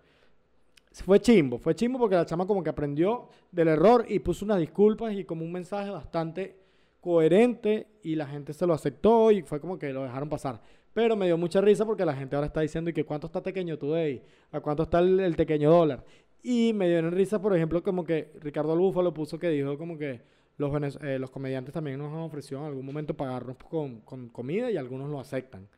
fue 0.93 1.21
chimbo. 1.21 1.59
Fue 1.59 1.75
chimbo 1.75 1.99
porque 1.99 2.17
la 2.17 2.27
chama 2.27 2.47
como 2.47 2.63
que 2.63 2.71
aprendió 2.71 3.29
del 3.51 3.69
error 3.69 4.05
y 4.09 4.19
puso 4.19 4.45
unas 4.45 4.59
disculpas 4.59 5.15
y 5.15 5.25
como 5.25 5.45
un 5.45 5.53
mensaje 5.53 5.91
bastante 5.91 6.57
coherente 7.01 7.89
y 8.03 8.15
la 8.15 8.27
gente 8.27 8.53
se 8.53 8.67
lo 8.67 8.75
aceptó 8.75 9.31
y 9.31 9.43
fue 9.43 9.61
como 9.61 9.79
que 9.79 9.93
lo 9.93 10.03
dejaron 10.03 10.29
pasar. 10.29 10.61
Pero 10.95 11.17
me 11.17 11.27
dio 11.27 11.39
mucha 11.39 11.61
risa 11.61 11.87
porque 11.87 12.05
la 12.05 12.15
gente 12.15 12.37
ahora 12.37 12.47
está 12.47 12.61
diciendo 12.61 12.91
y 12.91 12.93
que 12.93 13.05
cuánto 13.05 13.27
está 13.27 13.43
pequeño 13.43 13.79
today, 13.79 14.23
a 14.51 14.61
cuánto 14.61 14.83
está 14.83 14.99
el, 14.99 15.19
el 15.21 15.35
pequeño 15.35 15.71
dólar. 15.71 16.05
Y 16.43 16.73
me 16.75 16.89
dio 16.89 17.09
risa, 17.11 17.41
por 17.41 17.57
ejemplo, 17.57 17.83
como 17.83 18.05
que 18.05 18.33
Ricardo 18.41 18.77
Búfalo 18.77 19.15
puso 19.15 19.39
que 19.39 19.49
dijo 19.49 19.79
como 19.79 19.97
que 19.97 20.21
los, 20.59 20.97
eh, 21.03 21.19
los 21.19 21.31
comediantes 21.31 21.73
también 21.73 21.99
nos 21.99 22.13
han 22.13 22.21
ofrecido 22.21 22.61
en 22.61 22.67
algún 22.67 22.85
momento 22.85 23.15
pagarnos 23.15 23.57
con, 23.57 24.01
con, 24.01 24.29
comida 24.29 24.71
y 24.71 24.77
algunos 24.77 25.09
lo 25.09 25.21
aceptan. 25.21 25.69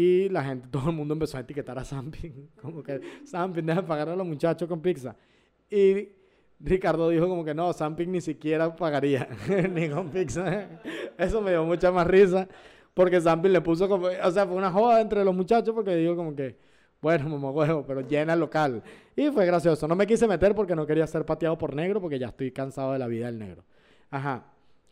Y 0.00 0.28
la 0.28 0.44
gente, 0.44 0.68
todo 0.70 0.90
el 0.90 0.94
mundo 0.94 1.14
empezó 1.14 1.38
a 1.38 1.40
etiquetar 1.40 1.76
a 1.76 1.82
Sampin, 1.82 2.50
como 2.62 2.84
que 2.84 3.00
Sampin 3.24 3.66
deja 3.66 3.82
de 3.82 3.88
pagar 3.88 4.08
a 4.08 4.14
los 4.14 4.24
muchachos 4.24 4.68
con 4.68 4.80
pizza. 4.80 5.16
Y 5.68 6.10
Ricardo 6.60 7.08
dijo 7.08 7.26
como 7.26 7.44
que 7.44 7.52
no, 7.52 7.72
Sampin 7.72 8.12
ni 8.12 8.20
siquiera 8.20 8.76
pagaría, 8.76 9.28
ni 9.72 9.88
con 9.88 10.08
pizza. 10.10 10.68
Eso 11.18 11.42
me 11.42 11.50
dio 11.50 11.64
mucha 11.64 11.90
más 11.90 12.06
risa, 12.06 12.46
porque 12.94 13.20
Sampin 13.20 13.52
le 13.52 13.60
puso 13.60 13.88
como, 13.88 14.06
o 14.06 14.30
sea, 14.30 14.46
fue 14.46 14.54
una 14.54 14.70
joda 14.70 15.00
entre 15.00 15.24
los 15.24 15.34
muchachos 15.34 15.74
porque 15.74 15.96
dijo 15.96 16.14
como 16.14 16.32
que, 16.36 16.56
bueno, 17.02 17.28
mamá 17.28 17.50
huevo, 17.50 17.84
pero 17.84 18.00
llena 18.02 18.34
el 18.34 18.38
local. 18.38 18.84
Y 19.16 19.30
fue 19.32 19.46
gracioso. 19.46 19.88
No 19.88 19.96
me 19.96 20.06
quise 20.06 20.28
meter 20.28 20.54
porque 20.54 20.76
no 20.76 20.86
quería 20.86 21.08
ser 21.08 21.26
pateado 21.26 21.58
por 21.58 21.74
negro, 21.74 22.00
porque 22.00 22.20
ya 22.20 22.28
estoy 22.28 22.52
cansado 22.52 22.92
de 22.92 23.00
la 23.00 23.08
vida 23.08 23.26
del 23.26 23.40
negro. 23.40 23.64
Ajá. 24.10 24.44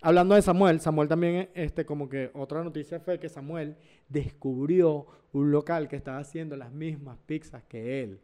Hablando 0.02 0.34
de 0.34 0.42
Samuel, 0.42 0.80
Samuel 0.80 1.08
también, 1.08 1.48
este, 1.54 1.84
como 1.84 2.08
que 2.08 2.30
otra 2.34 2.62
noticia 2.62 3.00
fue 3.00 3.18
que 3.18 3.28
Samuel 3.28 3.76
descubrió 4.08 5.06
un 5.32 5.50
local 5.50 5.88
que 5.88 5.96
estaba 5.96 6.18
haciendo 6.18 6.56
las 6.56 6.70
mismas 6.70 7.18
pizzas 7.26 7.64
que 7.64 8.02
él. 8.02 8.20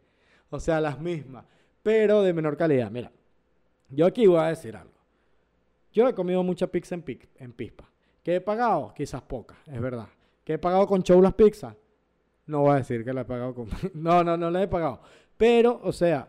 O 0.49 0.59
sea, 0.59 0.79
las 0.79 0.99
mismas, 0.99 1.45
pero 1.81 2.21
de 2.21 2.33
menor 2.33 2.57
calidad. 2.57 2.91
Mira, 2.91 3.11
yo 3.89 4.05
aquí 4.05 4.27
voy 4.27 4.39
a 4.39 4.47
decir 4.47 4.75
algo. 4.75 4.93
Yo 5.91 6.07
he 6.07 6.13
comido 6.13 6.43
mucha 6.43 6.67
pizza 6.67 6.95
en, 6.95 7.53
Pispa. 7.53 7.89
¿Qué 8.23 8.35
he 8.35 8.41
pagado? 8.41 8.93
Quizás 8.95 9.21
poca, 9.21 9.55
es 9.65 9.79
verdad. 9.79 10.07
¿Qué 10.43 10.53
he 10.53 10.57
pagado 10.57 10.87
con 10.87 11.03
show 11.03 11.21
las 11.21 11.33
pizzas? 11.33 11.75
No 12.45 12.61
voy 12.61 12.71
a 12.71 12.75
decir 12.75 13.03
que 13.03 13.13
la 13.13 13.21
he 13.21 13.25
pagado 13.25 13.53
con... 13.53 13.69
no, 13.93 14.23
no, 14.23 14.35
no 14.37 14.49
la 14.49 14.63
he 14.63 14.67
pagado. 14.67 15.01
Pero, 15.37 15.79
o 15.83 15.91
sea, 15.91 16.27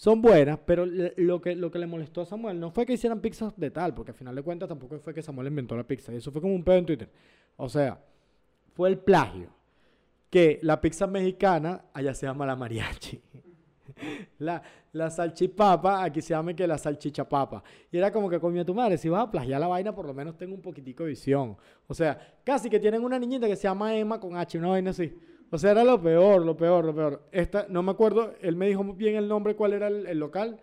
son 0.00 0.22
buenas, 0.22 0.58
pero 0.64 0.86
lo 0.86 1.42
que, 1.42 1.54
lo 1.54 1.70
que 1.70 1.78
le 1.78 1.86
molestó 1.86 2.22
a 2.22 2.24
Samuel 2.24 2.58
no 2.58 2.70
fue 2.70 2.86
que 2.86 2.94
hicieran 2.94 3.20
pizzas 3.20 3.52
de 3.58 3.70
tal, 3.70 3.92
porque 3.92 4.12
al 4.12 4.16
final 4.16 4.34
de 4.34 4.42
cuentas 4.42 4.66
tampoco 4.66 4.98
fue 4.98 5.12
que 5.12 5.20
Samuel 5.20 5.48
inventó 5.48 5.76
la 5.76 5.86
pizza. 5.86 6.10
Y 6.10 6.16
eso 6.16 6.32
fue 6.32 6.40
como 6.40 6.54
un 6.54 6.64
pedo 6.64 6.78
en 6.78 6.86
Twitter. 6.86 7.10
O 7.58 7.68
sea, 7.68 8.02
fue 8.72 8.88
el 8.88 8.96
plagio. 8.96 9.50
Que 10.30 10.58
la 10.62 10.80
pizza 10.80 11.06
mexicana 11.06 11.84
allá 11.92 12.14
se 12.14 12.24
llama 12.24 12.46
la 12.46 12.56
mariachi. 12.56 13.20
la, 14.38 14.62
la 14.94 15.10
salchipapa, 15.10 16.02
aquí 16.02 16.22
se 16.22 16.30
llama 16.30 16.54
que 16.54 16.66
la 16.66 16.78
salchichapapa. 16.78 17.62
Y 17.92 17.98
era 17.98 18.10
como 18.10 18.30
que 18.30 18.40
comía 18.40 18.64
tu 18.64 18.74
madre, 18.74 18.96
si 18.96 19.10
vas 19.10 19.24
a 19.24 19.30
plagiar 19.30 19.60
la 19.60 19.66
vaina, 19.66 19.94
por 19.94 20.06
lo 20.06 20.14
menos 20.14 20.34
tengo 20.38 20.54
un 20.54 20.62
poquitico 20.62 21.04
de 21.04 21.10
visión. 21.10 21.58
O 21.86 21.92
sea, 21.92 22.38
casi 22.42 22.70
que 22.70 22.80
tienen 22.80 23.04
una 23.04 23.18
niñita 23.18 23.46
que 23.46 23.54
se 23.54 23.64
llama 23.64 23.94
Emma 23.94 24.18
con 24.18 24.34
H, 24.34 24.56
una 24.56 24.68
vaina 24.68 24.92
así. 24.92 25.14
O 25.50 25.58
sea, 25.58 25.72
era 25.72 25.82
lo 25.82 26.00
peor, 26.00 26.44
lo 26.44 26.56
peor, 26.56 26.84
lo 26.84 26.94
peor. 26.94 27.22
Esta, 27.32 27.66
no 27.68 27.82
me 27.82 27.90
acuerdo, 27.90 28.34
él 28.40 28.54
me 28.54 28.68
dijo 28.68 28.84
bien 28.94 29.16
el 29.16 29.26
nombre, 29.26 29.56
cuál 29.56 29.72
era 29.72 29.88
el, 29.88 30.18
local, 30.18 30.60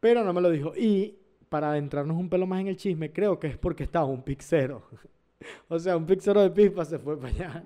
pero 0.00 0.24
no 0.24 0.32
me 0.32 0.40
lo 0.40 0.50
dijo. 0.50 0.72
Y 0.74 1.18
para 1.50 1.70
adentrarnos 1.70 2.16
un 2.16 2.30
pelo 2.30 2.46
más 2.46 2.60
en 2.60 2.68
el 2.68 2.76
chisme, 2.76 3.12
creo 3.12 3.38
que 3.38 3.48
es 3.48 3.58
porque 3.58 3.84
estaba 3.84 4.06
un 4.06 4.22
pixero. 4.22 4.82
o 5.68 5.78
sea, 5.78 5.96
un 5.96 6.06
pixero 6.06 6.40
de 6.40 6.50
pispa 6.50 6.84
se 6.86 6.98
fue 6.98 7.18
para 7.18 7.28
allá. 7.28 7.64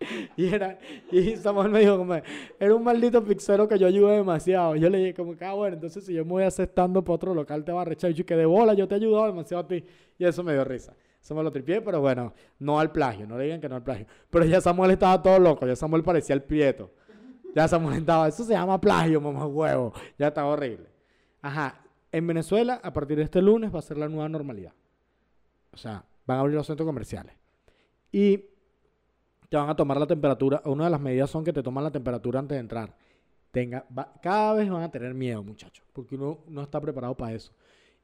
y 0.36 0.46
era, 0.46 0.76
y 1.12 1.36
Samuel 1.36 1.70
me 1.70 1.80
dijo 1.80 1.98
como, 1.98 2.14
era 2.58 2.74
un 2.74 2.82
maldito 2.82 3.24
pixero 3.24 3.68
que 3.68 3.78
yo 3.78 3.86
ayudé 3.86 4.16
demasiado. 4.16 4.74
Yo 4.74 4.90
le 4.90 4.98
dije 4.98 5.14
como 5.14 5.36
ah, 5.40 5.54
bueno, 5.54 5.76
entonces 5.76 6.04
si 6.04 6.14
yo 6.14 6.24
me 6.24 6.32
voy 6.32 6.42
aceptando 6.42 7.04
para 7.04 7.14
otro 7.14 7.32
local 7.32 7.64
te 7.64 7.70
va 7.70 7.82
a 7.82 7.84
rechazar. 7.84 8.10
Y 8.10 8.14
yo 8.14 8.26
que 8.26 8.34
de 8.34 8.46
bola, 8.46 8.74
yo 8.74 8.88
te 8.88 8.94
he 8.94 8.98
ayudado 8.98 9.26
demasiado 9.26 9.62
a 9.62 9.68
ti. 9.68 9.84
Y 10.18 10.24
eso 10.24 10.42
me 10.42 10.52
dio 10.52 10.64
risa. 10.64 10.94
Eso 11.24 11.34
me 11.34 11.42
lo 11.42 11.50
tripié, 11.50 11.80
pero 11.80 12.02
bueno, 12.02 12.34
no 12.58 12.78
al 12.78 12.92
plagio, 12.92 13.26
no 13.26 13.38
le 13.38 13.44
digan 13.44 13.58
que 13.58 13.66
no 13.66 13.76
al 13.76 13.82
plagio. 13.82 14.06
Pero 14.28 14.44
ya 14.44 14.60
Samuel 14.60 14.90
estaba 14.90 15.22
todo 15.22 15.38
loco, 15.38 15.66
ya 15.66 15.74
Samuel 15.74 16.02
parecía 16.02 16.34
el 16.34 16.42
prieto. 16.42 16.90
Ya 17.54 17.66
Samuel 17.66 18.00
estaba, 18.00 18.28
eso 18.28 18.44
se 18.44 18.52
llama 18.52 18.78
plagio, 18.78 19.22
mamá 19.22 19.46
huevo. 19.46 19.94
Ya 20.18 20.28
estaba 20.28 20.48
horrible. 20.48 20.86
Ajá, 21.40 21.80
en 22.12 22.26
Venezuela, 22.26 22.78
a 22.82 22.92
partir 22.92 23.16
de 23.16 23.22
este 23.22 23.40
lunes 23.40 23.74
va 23.74 23.78
a 23.78 23.82
ser 23.82 23.96
la 23.96 24.06
nueva 24.06 24.28
normalidad. 24.28 24.74
O 25.72 25.78
sea, 25.78 26.04
van 26.26 26.36
a 26.36 26.40
abrir 26.40 26.56
los 26.56 26.66
centros 26.66 26.86
comerciales. 26.86 27.34
Y 28.12 28.44
te 29.48 29.56
van 29.56 29.70
a 29.70 29.76
tomar 29.76 29.96
la 29.96 30.06
temperatura. 30.06 30.60
Una 30.66 30.84
de 30.84 30.90
las 30.90 31.00
medidas 31.00 31.30
son 31.30 31.42
que 31.42 31.54
te 31.54 31.62
toman 31.62 31.84
la 31.84 31.90
temperatura 31.90 32.38
antes 32.38 32.56
de 32.56 32.60
entrar. 32.60 32.94
Tenga, 33.50 33.86
cada 34.20 34.52
vez 34.52 34.68
van 34.68 34.82
a 34.82 34.90
tener 34.90 35.14
miedo, 35.14 35.42
muchachos, 35.42 35.86
porque 35.94 36.16
uno 36.16 36.40
no 36.48 36.60
está 36.60 36.82
preparado 36.82 37.16
para 37.16 37.32
eso. 37.32 37.50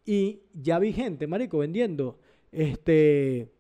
Y 0.07 0.41
ya 0.55 0.79
vi 0.79 0.95
gente, 0.95 1.27
marico, 1.27 1.59
vendiendo 1.59 2.19
este, 2.53 3.53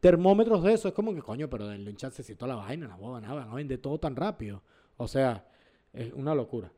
termómetros 0.00 0.62
de 0.62 0.74
eso. 0.74 0.88
Es 0.88 0.94
como 0.94 1.14
que, 1.14 1.22
coño, 1.22 1.48
pero 1.48 1.68
del 1.68 1.88
un 1.88 1.96
chancecito 1.96 2.46
la 2.46 2.56
vaina, 2.56 2.88
la 2.88 2.96
boba, 2.96 3.20
nada, 3.20 3.44
no 3.44 3.54
vende 3.54 3.78
todo 3.78 3.98
tan 3.98 4.16
rápido. 4.16 4.62
O 4.96 5.08
sea, 5.08 5.46
es 5.92 6.12
una 6.12 6.34
locura. 6.34 6.70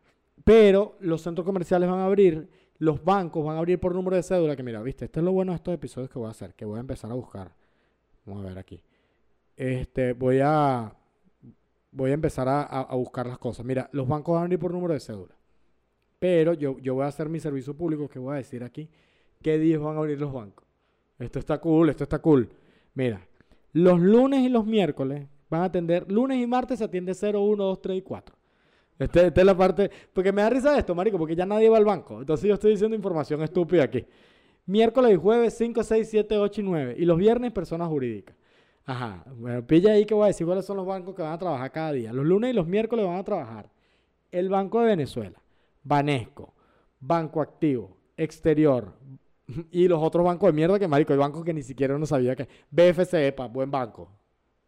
Pero 0.45 0.97
los 1.01 1.23
centros 1.23 1.45
comerciales 1.45 1.89
van 1.89 2.01
a 2.01 2.07
abrir, 2.07 2.49
los 2.79 3.03
bancos 3.03 3.45
van 3.45 3.57
a 3.57 3.59
abrir 3.59 3.81
por 3.81 3.95
número 3.95 4.17
de 4.17 4.23
cédula. 4.23 4.55
Que 4.57 4.63
mira, 4.63 4.83
viste, 4.83 5.07
esto 5.07 5.21
es 5.21 5.25
lo 5.25 5.33
bueno 5.33 5.53
de 5.53 5.57
estos 5.57 5.75
episodios 5.75 6.11
que 6.11 6.19
voy 6.19 6.29
a 6.29 6.31
hacer, 6.31 6.55
que 6.55 6.65
voy 6.65 6.77
a 6.77 6.81
empezar 6.81 7.11
a 7.11 7.15
buscar. 7.15 7.53
Vamos 8.25 8.45
a 8.45 8.49
ver 8.49 8.59
aquí. 8.59 8.83
Este, 9.57 10.13
voy 10.13 10.41
a, 10.43 10.95
voy 11.93 12.11
a 12.11 12.15
empezar 12.15 12.49
a, 12.49 12.63
a 12.63 12.95
buscar 12.95 13.27
las 13.27 13.39
cosas. 13.39 13.65
Mira, 13.65 13.89
los 13.93 14.07
bancos 14.07 14.35
van 14.35 14.43
a 14.43 14.45
abrir 14.45 14.59
por 14.59 14.73
número 14.73 14.95
de 14.95 15.01
cédula. 15.01 15.35
Pero 16.19 16.55
yo, 16.55 16.79
yo 16.79 16.95
voy 16.95 17.05
a 17.05 17.09
hacer 17.09 17.29
mi 17.29 17.41
servicio 17.41 17.75
público 17.75 18.09
que 18.09 18.19
voy 18.19 18.35
a 18.35 18.37
decir 18.37 18.65
aquí. 18.65 18.89
¿Qué 19.43 19.59
días 19.59 19.81
van 19.81 19.97
a 19.97 19.99
abrir 19.99 20.21
los 20.21 20.33
bancos? 20.33 20.66
Esto 21.19 21.39
está 21.39 21.59
cool, 21.59 21.91
esto 21.91 22.05
está 22.05 22.19
cool. 22.19 22.49
Mira, 22.95 23.27
los 23.73 24.01
lunes 24.01 24.41
y 24.41 24.49
los 24.49 24.67
miércoles 24.67 25.27
van 25.49 25.63
a 25.63 25.65
atender, 25.65 26.11
lunes 26.11 26.43
y 26.43 26.47
martes 26.47 26.79
se 26.79 26.85
atiende 26.85 27.15
0, 27.15 27.41
1, 27.41 27.65
2, 27.65 27.83
3 27.83 27.99
y 27.99 28.03
4. 28.03 28.37
Este, 28.99 29.27
esta 29.27 29.41
es 29.41 29.47
la 29.47 29.57
parte, 29.57 29.91
porque 30.13 30.33
me 30.33 30.43
da 30.43 30.51
risa 30.51 30.79
esto, 30.79 30.95
marico, 30.95 31.19
porque 31.19 31.37
ya 31.37 31.45
nadie 31.45 31.69
va 31.69 31.77
al 31.77 31.85
banco. 31.85 32.21
Entonces 32.21 32.49
yo 32.49 32.55
estoy 32.55 32.73
diciendo 32.73 32.97
información 32.97 33.43
estúpida 33.43 33.85
aquí. 33.85 34.05
Miércoles 34.65 35.13
y 35.13 35.17
jueves 35.17 35.57
5, 35.57 35.83
6, 35.83 36.09
7, 36.11 36.39
8 36.39 36.61
y 36.61 36.65
9. 36.65 36.95
Y 36.99 37.05
los 37.05 37.19
viernes 37.19 37.53
personas 37.53 37.89
jurídicas. 37.89 38.35
Ajá, 38.85 39.25
bueno, 39.37 39.67
pilla 39.67 39.93
ahí 39.93 40.07
que 40.07 40.15
voy 40.15 40.25
a 40.25 40.27
decir 40.29 40.47
cuáles 40.47 40.65
son 40.65 40.77
los 40.77 40.87
bancos 40.87 41.15
que 41.15 41.23
van 41.23 41.33
a 41.33 41.39
trabajar 41.39 41.73
cada 41.73 41.93
día. 41.93 42.13
Los 42.13 42.25
lunes 42.25 42.53
y 42.53 42.55
los 42.55 42.67
miércoles 42.67 43.05
van 43.05 43.17
a 43.17 43.25
trabajar 43.25 43.69
el 44.31 44.49
Banco 44.49 44.81
de 44.81 44.87
Venezuela, 44.87 45.43
Banesco, 45.83 46.55
Banco 47.01 47.41
Activo, 47.41 47.97
Exterior, 48.17 48.93
y 49.71 49.89
los 49.89 50.03
otros 50.03 50.25
bancos 50.25 50.49
de 50.49 50.53
mierda 50.53 50.79
que, 50.79 50.89
marico, 50.89 51.13
hay 51.13 51.19
bancos 51.19 51.45
que 51.45 51.55
ni 51.55 51.63
siquiera 51.63 51.95
uno 51.95 52.07
sabía 52.07 52.35
que... 52.35 52.49
BFC, 52.71 53.15
epa, 53.29 53.47
buen 53.47 53.71
banco. 53.71 54.11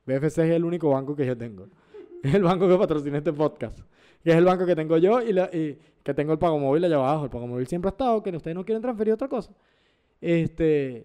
BFC 0.07 0.39
es 0.39 0.51
el 0.51 0.65
único 0.65 0.91
banco 0.91 1.15
que 1.15 1.27
yo 1.27 1.37
tengo. 1.37 1.67
Es 2.21 2.35
el 2.35 2.43
banco 2.43 2.67
que 2.67 2.77
patrocina 2.77 3.19
este 3.19 3.33
podcast. 3.33 3.79
Y 4.25 4.31
es 4.31 4.37
el 4.37 4.45
banco 4.45 4.67
que 4.67 4.75
tengo 4.75 4.97
yo 4.97 5.23
y, 5.23 5.79
que 6.03 6.15
tengo 6.15 6.33
el 6.33 6.39
pago 6.41 6.59
móvil 6.59 6.85
allá 6.85 6.97
abajo. 6.97 7.25
El 7.27 7.31
pago 7.31 7.47
móvil 7.47 7.69
siempre 7.69 7.91
ha 7.91 7.93
estado, 7.93 8.21
que 8.25 8.31
ustedes 8.31 8.57
no 8.57 8.65
quieren 8.65 8.83
transferir 8.83 9.15
otra 9.15 9.29
cosa. 9.29 9.53
Este... 10.21 11.05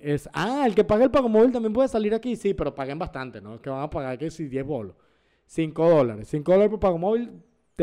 Es, 0.00 0.30
ah, 0.32 0.64
el 0.66 0.74
que 0.74 0.84
paga 0.84 1.04
el 1.04 1.10
pago 1.10 1.28
móvil 1.28 1.52
también 1.52 1.74
puede 1.74 1.86
salir 1.86 2.14
aquí. 2.14 2.34
Sí, 2.34 2.54
pero 2.54 2.74
paguen 2.74 2.98
bastante, 2.98 3.42
¿no? 3.42 3.60
Que 3.60 3.68
van 3.68 3.82
a 3.82 3.90
pagar 3.90 4.16
que 4.16 4.30
si 4.30 4.46
10 4.48 4.64
bolos. 4.64 4.96
5 5.44 5.90
dólares. 5.90 6.28
5 6.28 6.50
dólares 6.50 6.70
por 6.70 6.80
pago 6.80 6.96
móvil, 6.96 7.30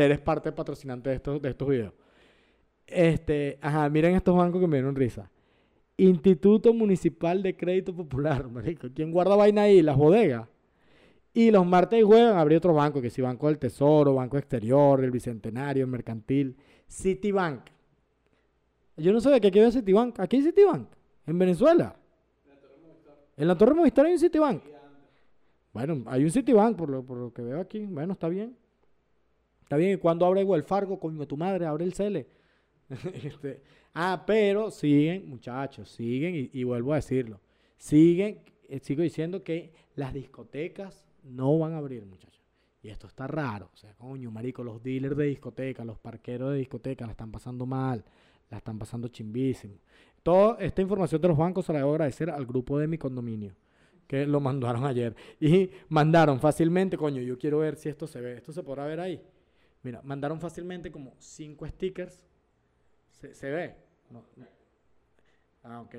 eres 0.06 0.19
parte 0.19 0.52
patrocinante 0.52 1.10
de 1.10 1.15
estos, 1.17 1.41
de 1.41 1.50
estos 1.50 1.67
videos. 1.67 1.93
Este, 2.91 3.60
ajá, 3.62 3.89
miren 3.89 4.15
estos 4.15 4.36
bancos 4.36 4.60
que 4.60 4.67
me 4.67 4.78
dieron 4.78 4.95
risa. 4.95 5.30
Instituto 5.97 6.73
Municipal 6.73 7.43
de 7.43 7.56
Crédito 7.56 7.93
Popular, 7.93 8.47
marico. 8.52 8.88
¿Quién 8.93 9.12
guarda 9.12 9.36
vaina 9.36 9.63
ahí? 9.63 9.82
Las 9.82 9.97
bodegas. 9.97 10.47
Y 11.34 11.52
los 11.52 11.65
martes 11.65 11.99
y 11.99 12.04
jueves 12.04 12.34
abrir 12.34 12.58
otro 12.58 12.73
banco, 12.73 13.02
que 13.02 13.10
si 13.10 13.21
Banco 13.21 13.47
del 13.47 13.60
Tesoro, 13.60 14.15
Banco 14.15 14.38
Exterior, 14.38 15.04
el 15.04 15.12
Bicentenario, 15.12 15.84
el 15.84 15.89
Mercantil, 15.89 16.56
Citibank. 16.89 17.62
Yo 18.97 19.13
no 19.13 19.21
sabía 19.21 19.39
que 19.39 19.47
aquí 19.47 19.60
había 19.60 19.71
Citibank. 19.71 20.19
Aquí 20.19 20.38
hay 20.38 20.43
Citibank, 20.43 20.88
en 21.28 21.39
Venezuela. 21.39 21.95
En 23.38 23.47
la 23.47 23.56
Torre 23.56 23.75
Movistar 23.75 24.06
hay 24.06 24.13
un 24.13 24.19
Citibank. 24.19 24.63
Bueno, 25.71 26.04
hay 26.08 26.23
un 26.23 26.32
Citibank 26.32 26.75
por 26.75 26.89
lo, 26.89 27.04
por 27.04 27.17
lo 27.17 27.32
que 27.32 27.43
veo 27.43 27.62
aquí. 27.62 27.86
Bueno, 27.86 28.13
está 28.13 28.28
bien. 28.28 28.58
Está 29.62 29.78
bien, 29.78 29.93
¿y 29.93 29.97
cuándo 29.97 30.25
abre 30.25 30.41
el 30.41 30.63
Fargo? 30.63 30.99
Coño, 30.99 31.28
tu 31.28 31.38
madre, 31.38 31.67
abre 31.67 31.86
el 31.86 31.93
Cele. 31.93 32.38
Este, 33.23 33.62
ah, 33.93 34.23
pero 34.25 34.71
siguen, 34.71 35.30
muchachos, 35.30 35.89
siguen, 35.89 36.49
y, 36.52 36.63
vuelvo 36.63 36.93
a 36.93 36.97
decirlo, 36.97 37.39
siguen, 37.78 38.41
eh, 38.67 38.80
sigo 38.80 39.04
diciendo 39.04 39.43
que 39.43 39.71
las 39.95 40.13
discotecas 40.13 41.08
no 41.23 41.58
van 41.60 41.73
a 41.73 41.78
abrir, 41.78 42.06
muchachos. 42.06 42.39
Y 42.82 42.89
esto 42.89 43.08
está 43.08 43.28
raro. 43.28 43.69
O 43.73 43.78
sea, 43.78 43.93
coño, 43.95 44.32
marico, 44.32 44.63
los 44.63 44.82
dealers 44.82 45.17
de 45.17 45.25
discoteca, 45.25 45.84
los 45.84 45.99
parqueros 45.99 46.52
de 46.52 46.60
discoteca 46.60 47.06
la 47.06 47.12
están 47.12 47.32
pasando 47.32 47.65
mal, 47.65 48.04
la 48.49 48.58
están 48.58 48.80
pasando 48.80 49.10
chimbísimo. 49.10 49.75
Toda 50.23 50.58
esta 50.60 50.82
información 50.82 51.21
de 51.21 51.28
los 51.28 51.38
bancos 51.38 51.65
se 51.65 51.73
la 51.73 51.80
debo 51.80 51.91
agradecer 51.91 52.30
al 52.30 52.45
grupo 52.45 52.80
de 52.80 52.88
mi 52.88 52.97
condominio, 52.97 53.54
que 54.08 54.25
lo 54.25 54.39
mandaron 54.39 54.86
ayer. 54.86 55.15
Y 55.39 55.69
mandaron 55.89 56.39
fácilmente, 56.39 56.97
coño, 56.97 57.21
yo 57.21 57.38
quiero 57.38 57.60
ver 57.60 57.75
si 57.75 57.89
esto 57.89 58.08
se 58.08 58.21
ve. 58.21 58.38
Esto 58.38 58.54
se 58.54 58.63
podrá 58.63 58.86
ver 58.86 59.02
ahí. 59.02 59.21
Mira, 59.84 60.02
mandaron 60.04 60.39
fácilmente 60.39 60.91
como 60.91 61.15
cinco 61.19 61.67
stickers. 61.67 62.25
¿Se, 63.34 63.50
ve? 63.50 63.76
No. 64.10 64.24
Ah, 65.64 65.82
ok. 65.82 65.96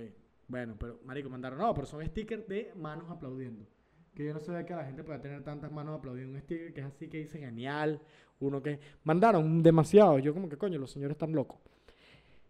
Bueno, 0.49 0.75
pero, 0.79 1.01
marico, 1.05 1.29
mandaron, 1.29 1.59
no, 1.59 1.73
pero 1.75 1.87
son 1.87 2.05
stickers 2.05 2.47
de 2.49 2.73
manos 2.77 3.11
aplaudiendo. 3.11 3.67
Que 4.15 4.25
yo 4.27 4.35
no 4.35 4.41
sé 4.41 4.65
que 4.67 4.75
la 4.75 4.85
gente 4.85 5.05
pueda 5.05 5.21
tener 5.21 5.45
tantas 5.45 5.71
manos 5.71 5.97
aplaudiendo 5.99 6.35
un 6.35 6.41
sticker 6.43 6.73
que 6.73 6.81
es 6.81 6.87
así 6.87 7.09
que 7.09 7.19
dice 7.19 7.39
genial. 7.39 8.01
Uno 8.41 8.63
que 8.63 8.81
mandaron 9.05 9.63
demasiado. 9.63 10.19
Yo 10.19 10.35
como 10.35 10.49
que 10.49 10.57
coño, 10.57 10.79
los 10.79 10.91
señores 10.91 11.15
están 11.15 11.33
locos. 11.33 11.59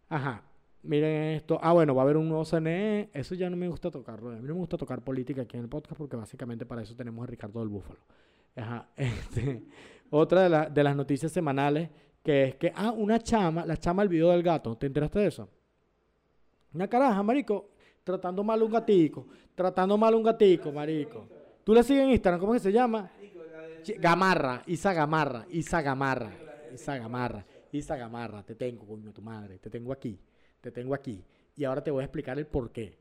Ajá. 0.09 0.43
Miren 0.83 1.35
esto. 1.35 1.59
Ah, 1.61 1.73
bueno, 1.73 1.93
va 1.93 2.01
a 2.01 2.05
haber 2.05 2.17
un 2.17 2.27
nuevo 2.27 2.43
CNE. 2.43 3.11
Eso 3.13 3.35
ya 3.35 3.49
no 3.49 3.55
me 3.57 3.67
gusta 3.67 3.91
tocarlo. 3.91 4.29
A 4.31 4.35
mí 4.37 4.39
no 4.47 4.53
me 4.55 4.59
gusta 4.59 4.77
tocar 4.77 5.03
política 5.03 5.43
aquí 5.43 5.57
en 5.57 5.63
el 5.63 5.69
podcast 5.69 5.97
porque 5.97 6.15
básicamente 6.15 6.65
para 6.65 6.81
eso 6.81 6.95
tenemos 6.95 7.23
a 7.23 7.27
Ricardo 7.27 7.59
del 7.59 7.69
Búfalo. 7.69 7.99
Ajá. 8.55 8.89
Este, 8.97 9.63
otra 10.09 10.41
de, 10.43 10.49
la- 10.49 10.69
de 10.69 10.83
las 10.83 10.95
noticias 10.95 11.31
semanales 11.31 11.89
que 12.23 12.43
es 12.43 12.55
que, 12.55 12.71
ah, 12.75 12.91
una 12.91 13.19
chama, 13.19 13.65
la 13.65 13.77
chama 13.77 14.03
del 14.03 14.09
video 14.09 14.29
del 14.29 14.43
gato. 14.43 14.75
¿Te 14.75 14.87
enteraste 14.87 15.19
de 15.19 15.27
eso? 15.27 15.49
Una 16.73 16.87
caraja, 16.87 17.21
marico, 17.23 17.71
tratando 18.03 18.43
mal 18.43 18.61
un 18.61 18.71
gatico. 18.71 19.27
Tratando 19.55 19.97
mal 19.97 20.15
un 20.15 20.23
gatico, 20.23 20.71
marico. 20.71 21.27
¿Tú 21.63 21.73
le 21.73 21.83
sigues 21.83 22.03
en 22.03 22.11
Instagram? 22.11 22.39
¿Cómo 22.39 22.55
es 22.55 22.61
que 22.61 22.69
se 22.69 22.73
llama? 22.73 23.11
Gamarra, 23.99 24.61
Isa 24.67 24.93
Gamarra, 24.93 25.45
Isa 25.49 25.81
Gamarra, 25.81 26.31
Isa 26.73 26.97
Gamarra, 26.97 27.45
Isa 27.71 27.95
Gamarra, 27.95 28.43
te 28.43 28.55
tengo, 28.55 28.85
coño, 28.85 29.11
tu 29.11 29.21
madre, 29.21 29.57
te 29.57 29.69
tengo 29.69 29.91
aquí, 29.91 30.19
te 30.59 30.71
tengo 30.71 30.93
aquí. 30.93 31.23
Y 31.55 31.63
ahora 31.63 31.83
te 31.83 31.91
voy 31.91 32.01
a 32.01 32.05
explicar 32.05 32.37
el 32.37 32.45
por 32.45 32.71
qué. 32.71 32.97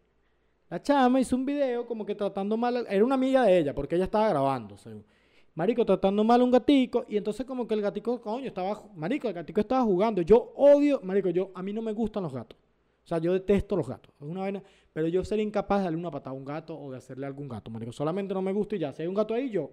La 0.69 0.81
chama 0.81 1.21
hizo 1.21 1.37
un 1.37 1.45
video 1.45 1.87
como 1.87 2.07
que 2.07 2.15
tratando 2.15 2.57
mal, 2.57 2.87
era 2.89 3.05
una 3.05 3.17
amiga 3.17 3.43
de 3.43 3.59
ella, 3.59 3.75
porque 3.75 3.97
ella 3.97 4.05
estaba 4.05 4.29
grabando, 4.29 4.79
según. 4.79 5.05
Marico, 5.55 5.85
tratando 5.85 6.25
mal 6.25 6.41
a 6.41 6.45
un 6.45 6.51
gatico, 6.51 7.05
y 7.09 7.17
entonces 7.17 7.45
como 7.45 7.67
que 7.67 7.75
el 7.75 7.83
gatico, 7.83 8.21
coño, 8.21 8.47
estaba, 8.47 8.83
marico, 8.95 9.29
el 9.29 9.35
gatico 9.35 9.61
estaba 9.61 9.83
jugando. 9.83 10.23
Yo 10.23 10.53
odio, 10.57 11.01
marico, 11.03 11.31
yo, 11.31 11.51
a 11.55 11.63
mí 11.63 11.73
no 11.73 11.83
me 11.83 11.93
gustan 11.93 12.23
los 12.23 12.33
gatos. 12.33 12.59
O 13.05 13.09
sea, 13.09 13.19
yo 13.19 13.33
detesto 13.33 13.77
los 13.77 13.89
gatos. 13.89 14.15
Es 14.21 14.27
una 14.27 14.41
vaina, 14.41 14.63
pero 14.93 15.09
yo 15.09 15.25
sería 15.25 15.45
incapaz 15.45 15.79
de 15.79 15.85
darle 15.85 15.99
una 15.99 16.11
patada 16.11 16.31
a 16.31 16.39
un 16.39 16.45
gato 16.45 16.79
o 16.79 16.93
de 16.93 16.99
hacerle 16.99 17.27
a 17.27 17.29
algún 17.29 17.49
gato, 17.49 17.71
marico. 17.71 17.93
Solamente 17.93 18.35
no 18.35 18.43
me 18.43 18.53
gusta 18.53 18.77
y 18.77 18.79
ya. 18.79 18.93
Si 18.93 19.03
hay 19.03 19.09
un 19.09 19.15
gato 19.15 19.35
ahí, 19.35 19.51
yo 19.51 19.71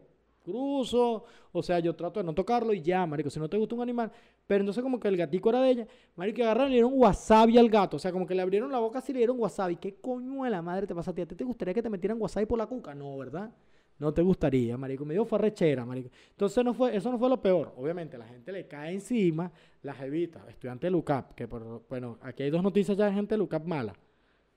cruzo, 0.48 1.26
o 1.52 1.62
sea, 1.62 1.80
yo 1.80 1.94
trato 1.94 2.22
de 2.22 2.26
no 2.26 2.34
tocarlo 2.34 2.74
y 2.74 2.82
ya, 2.82 3.06
marico, 3.06 3.30
si 3.30 3.38
no 3.38 3.50
te 3.50 3.58
gusta 3.58 3.76
un 3.76 3.82
animal, 3.82 4.10
pero 4.48 4.62
entonces 4.62 4.82
como 4.82 4.98
que 4.98 5.10
el 5.10 5.18
gatico 5.18 5.50
era 5.50 5.62
de 5.62 5.72
ella, 5.72 5.88
marico, 6.16 6.42
agarraron 6.42 6.70
y 6.70 6.76
le 6.76 6.76
dieron 6.76 6.94
wasabi 6.96 7.58
al 7.58 7.70
gato, 7.70 7.98
o 7.98 8.00
sea, 8.00 8.14
como 8.14 8.26
que 8.26 8.34
le 8.34 8.42
abrieron 8.42 8.72
la 8.72 8.80
boca 8.80 9.00
así 9.00 9.12
y 9.12 9.14
le 9.16 9.20
dieron 9.20 9.38
wasabi, 9.40 9.76
¿qué 9.76 9.96
coño 9.96 10.46
de 10.46 10.50
la 10.50 10.62
madre 10.62 10.88
te 10.88 10.96
pasa 10.96 11.12
a 11.12 11.14
ti? 11.14 11.22
¿A 11.22 11.28
ti 11.28 11.36
te 11.36 11.44
gustaría 11.44 11.74
que 11.74 11.82
te 11.84 11.90
metieran 11.90 12.18
wasabi 12.22 12.46
por 12.46 12.58
la 12.58 12.66
cuca? 12.66 12.96
No, 12.96 13.18
¿verdad? 13.18 13.52
No 14.00 14.14
te 14.14 14.22
gustaría, 14.22 14.78
marico, 14.78 15.06
me 15.06 15.14
dio 15.14 15.26
fue 15.26 15.40
rechera, 15.40 15.86
marico. 15.86 16.10
Entonces 16.30 16.64
no 16.64 16.74
fue, 16.74 16.96
eso 16.96 17.12
no 17.12 17.18
fue 17.18 17.30
lo 17.30 17.42
peor, 17.42 17.74
obviamente 17.78 18.18
la 18.18 18.28
gente 18.28 18.52
le 18.52 18.68
cae 18.68 18.94
encima, 18.94 19.52
las 19.82 20.00
evitas, 20.02 20.48
estudiante 20.48 20.88
de 20.88 20.92
LUCAP, 20.92 21.34
que 21.34 21.48
por, 21.48 21.84
bueno, 21.90 22.20
aquí 22.22 22.44
hay 22.44 22.50
dos 22.52 22.62
noticias 22.62 22.96
ya 22.96 23.06
de 23.06 23.14
gente 23.14 23.34
de 23.34 23.40
LUCAP 23.40 23.66
mala. 23.66 23.94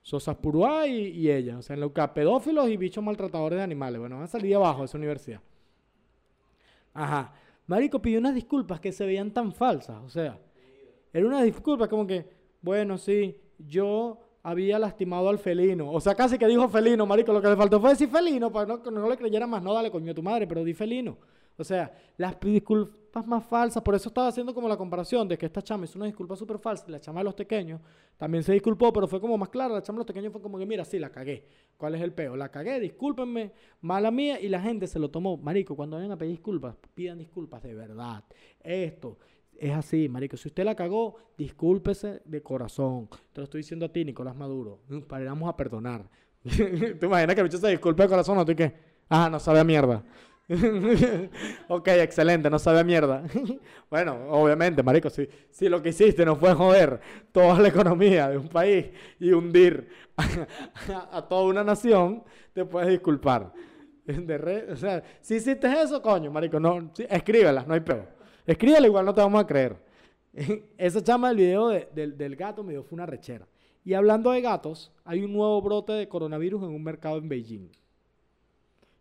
Sosas 0.03 0.37
Purúa 0.37 0.87
y, 0.87 1.09
y 1.09 1.31
ella, 1.31 1.59
o 1.59 1.63
sea, 1.63 1.75
en 1.75 1.81
LUCAP, 1.81 2.15
pedófilos 2.15 2.69
y 2.69 2.77
bichos 2.77 3.05
maltratadores 3.05 3.59
de 3.59 3.63
animales. 3.63 4.01
Bueno, 4.01 4.17
van 4.17 4.25
a 4.25 4.29
salir 4.29 4.49
de 4.49 4.55
abajo 4.57 4.81
de 4.81 4.87
esa 4.87 4.99
universidad. 4.99 5.41
Ajá. 6.95 7.35
Marico 7.67 8.01
pidió 8.01 8.19
unas 8.19 8.35
disculpas 8.35 8.81
que 8.81 8.93
se 8.93 9.07
veían 9.07 9.31
tan 9.31 9.53
falsas. 9.53 10.03
O 10.03 10.09
sea, 10.09 10.39
era 11.13 11.27
una 11.27 11.43
disculpa 11.43 11.89
como 11.89 12.07
que, 12.07 12.29
bueno, 12.63 12.99
sí, 12.99 13.37
yo 13.59 14.19
había 14.43 14.79
lastimado 14.79 15.29
al 15.29 15.39
felino. 15.39 15.91
O 15.91 16.01
sea, 16.01 16.15
casi 16.15 16.39
que 16.39 16.47
dijo 16.47 16.69
felino, 16.69 17.07
marico. 17.07 17.33
Lo 17.33 17.43
que 17.43 17.49
le 17.49 17.57
faltó 17.57 17.81
fue 17.81 17.91
decir 17.91 18.09
felino 18.09 18.51
para 18.51 18.67
no, 18.67 18.83
que 18.83 18.91
no 18.91 19.09
le 19.09 19.17
creyera 19.17 19.47
más. 19.47 19.63
No, 19.63 19.75
dale 19.75 19.91
coño 19.91 20.15
tu 20.15 20.23
madre, 20.23 20.47
pero 20.47 20.65
di 20.65 20.75
felino. 20.75 21.19
O 21.57 21.65
sea, 21.65 21.93
las 22.17 22.41
disculpas 22.41 23.27
más 23.27 23.45
falsas. 23.45 23.83
Por 23.83 23.95
eso 23.95 24.09
estaba 24.09 24.29
haciendo 24.29 24.55
como 24.55 24.69
la 24.69 24.77
comparación 24.77 25.29
de 25.29 25.37
que 25.37 25.47
esta 25.47 25.61
chama 25.61 25.85
hizo 25.85 25.99
una 25.99 26.07
disculpa 26.07 26.37
súper 26.37 26.59
falsa. 26.59 26.87
La 26.89 27.01
chama 27.01 27.21
de 27.21 27.25
los 27.25 27.35
pequeños 27.35 27.81
también 28.17 28.43
se 28.43 28.53
disculpó, 28.53 28.93
pero 28.93 29.07
fue 29.07 29.21
como 29.21 29.37
más 29.37 29.51
clara. 29.51 29.75
La 29.75 29.83
chama 29.83 29.99
de 29.99 30.01
los 30.01 30.07
pequeños 30.07 30.33
fue 30.33 30.41
como 30.41 30.59
que, 30.59 30.65
mira, 30.65 30.85
sí, 30.85 30.99
la 30.99 31.11
cagué. 31.11 31.47
¿Cuál 31.77 31.95
es 31.97 32.01
el 32.01 32.13
peo? 32.15 32.35
La 32.37 32.51
cagué, 32.51 32.81
discúlpenme, 32.81 33.53
mala 33.83 34.11
mía. 34.11 34.41
Y 34.41 34.49
la 34.49 34.61
gente 34.61 34.87
se 34.87 34.99
lo 34.99 35.11
tomó. 35.11 35.37
Marico, 35.37 35.77
cuando 35.77 35.97
vayan 35.97 36.13
a 36.13 36.17
pedir 36.17 36.33
disculpas, 36.33 36.77
pidan 36.95 37.19
disculpas 37.19 37.63
de 37.63 37.75
verdad. 37.75 38.25
Esto 38.63 39.19
es 39.59 39.73
así, 39.73 40.09
marico. 40.09 40.37
Si 40.37 40.49
usted 40.49 40.65
la 40.65 40.75
cagó, 40.75 41.17
discúlpese 41.37 42.23
de 42.25 42.43
corazón. 42.43 43.09
Te 43.33 43.41
lo 43.41 43.45
estoy 43.45 43.61
diciendo 43.61 43.87
a 43.87 43.93
ti, 43.93 44.05
Nicolás 44.05 44.35
Maduro. 44.37 44.81
Mm, 44.89 45.01
Paramos 45.03 45.49
a 45.49 45.57
perdonar. 45.57 46.09
¿Te 46.43 47.07
imaginas 47.07 47.35
que 47.35 47.41
el 47.41 47.47
bicho 47.49 47.59
se 47.59 47.69
disculpe 47.69 48.03
de 48.03 48.09
corazón 48.09 48.39
o 48.39 48.45
tú 48.45 48.55
qué? 48.57 48.73
Ah, 49.09 49.29
no 49.31 49.39
sabe 49.39 49.61
a 49.61 49.65
mierda. 49.65 50.03
ok, 51.69 51.89
excelente, 51.89 52.51
no 52.51 52.59
sabe 52.59 52.81
a 52.81 52.85
mierda. 52.85 53.23
bueno, 53.91 54.17
obviamente, 54.31 54.83
marico, 54.83 55.09
si, 55.11 55.29
si 55.51 55.69
lo 55.69 55.81
que 55.83 55.91
hiciste 55.91 56.25
no 56.25 56.37
fue 56.37 56.55
joder 56.55 57.01
toda 57.33 57.59
la 57.61 57.69
economía 57.69 58.29
de 58.29 58.39
un 58.39 58.49
país 58.49 58.87
y 59.19 59.33
hundir 59.33 59.89
a, 60.17 61.27
toda 61.29 61.45
una 61.45 61.63
nación, 61.65 62.25
te 62.53 62.65
puedes 62.65 62.89
disculpar. 62.91 63.53
De 64.07 64.39
re- 64.39 64.73
o 64.73 64.77
sea, 64.77 65.03
si 65.21 65.37
hiciste 65.37 65.69
eso, 65.81 66.03
coño, 66.03 66.31
marico, 66.33 66.59
no, 66.59 66.91
sí, 66.95 67.07
escríbela, 67.09 67.65
no 67.67 67.75
hay 67.75 67.81
peor. 67.81 68.09
Escríbela, 68.47 68.87
igual 68.87 69.05
no 69.05 69.15
te 69.15 69.21
vamos 69.21 69.41
a 69.43 69.47
creer. 69.47 69.77
Esa 70.79 71.03
chama 71.03 71.29
del 71.29 71.39
video 71.39 71.69
de- 71.69 71.89
del, 71.93 72.37
gato 72.37 72.63
me 72.63 72.73
dio 72.73 72.83
fue 72.83 72.97
una 72.97 73.07
rechera. 73.07 73.47
Y 73.85 73.95
hablando 73.95 74.31
de 74.31 74.41
gatos, 74.41 74.93
hay 75.05 75.23
un 75.23 75.33
nuevo 75.33 75.61
brote 75.63 75.93
de 75.93 76.09
coronavirus 76.09 76.63
en 76.63 76.71
un 76.71 76.83
mercado 76.83 77.19
en 77.19 77.29
Beijing. 77.29 77.69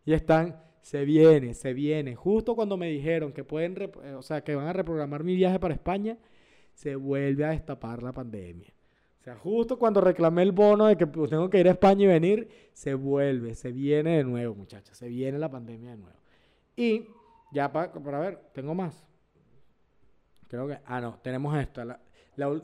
Y 0.06 0.14
están, 0.14 0.62
se 0.82 1.04
viene, 1.06 1.54
se 1.54 1.74
viene. 1.74 2.16
Justo 2.16 2.56
cuando 2.56 2.78
me 2.78 2.90
dijeron 2.90 3.32
que 3.34 3.44
pueden, 3.44 3.76
eh, 4.04 4.14
o 4.14 4.22
sea, 4.22 4.44
que 4.44 4.56
van 4.56 4.68
a 4.68 4.74
reprogramar 4.74 5.24
mi 5.24 5.36
viaje 5.36 5.60
para 5.60 5.74
España, 5.74 6.18
se 6.74 6.96
vuelve 6.96 7.44
a 7.44 7.50
destapar 7.50 8.02
la 8.02 8.14
pandemia. 8.14 8.74
O 9.20 9.24
sea, 9.24 9.36
justo 9.36 9.78
cuando 9.78 10.00
reclamé 10.00 10.44
el 10.44 10.54
bono 10.54 10.86
de 10.88 10.96
que 10.96 11.06
pues, 11.06 11.30
tengo 11.30 11.50
que 11.50 11.60
ir 11.60 11.68
a 11.68 11.72
España 11.72 12.06
y 12.06 12.08
venir, 12.08 12.50
se 12.72 12.94
vuelve, 12.94 13.54
se 13.54 13.72
viene 13.74 14.18
de 14.18 14.24
nuevo, 14.24 14.56
muchachos. 14.56 14.98
Se 14.98 15.10
viene 15.10 15.38
la 15.38 15.52
pandemia 15.52 15.92
de 15.92 15.98
nuevo. 15.98 16.18
Y 16.78 17.06
ya 17.52 17.70
para 17.72 18.20
ver, 18.20 18.40
tengo 18.54 18.74
más. 18.74 19.09
Creo 20.50 20.68
que, 20.68 20.78
ah, 20.86 21.00
no, 21.00 21.18
tenemos 21.22 21.56
esta. 21.58 22.00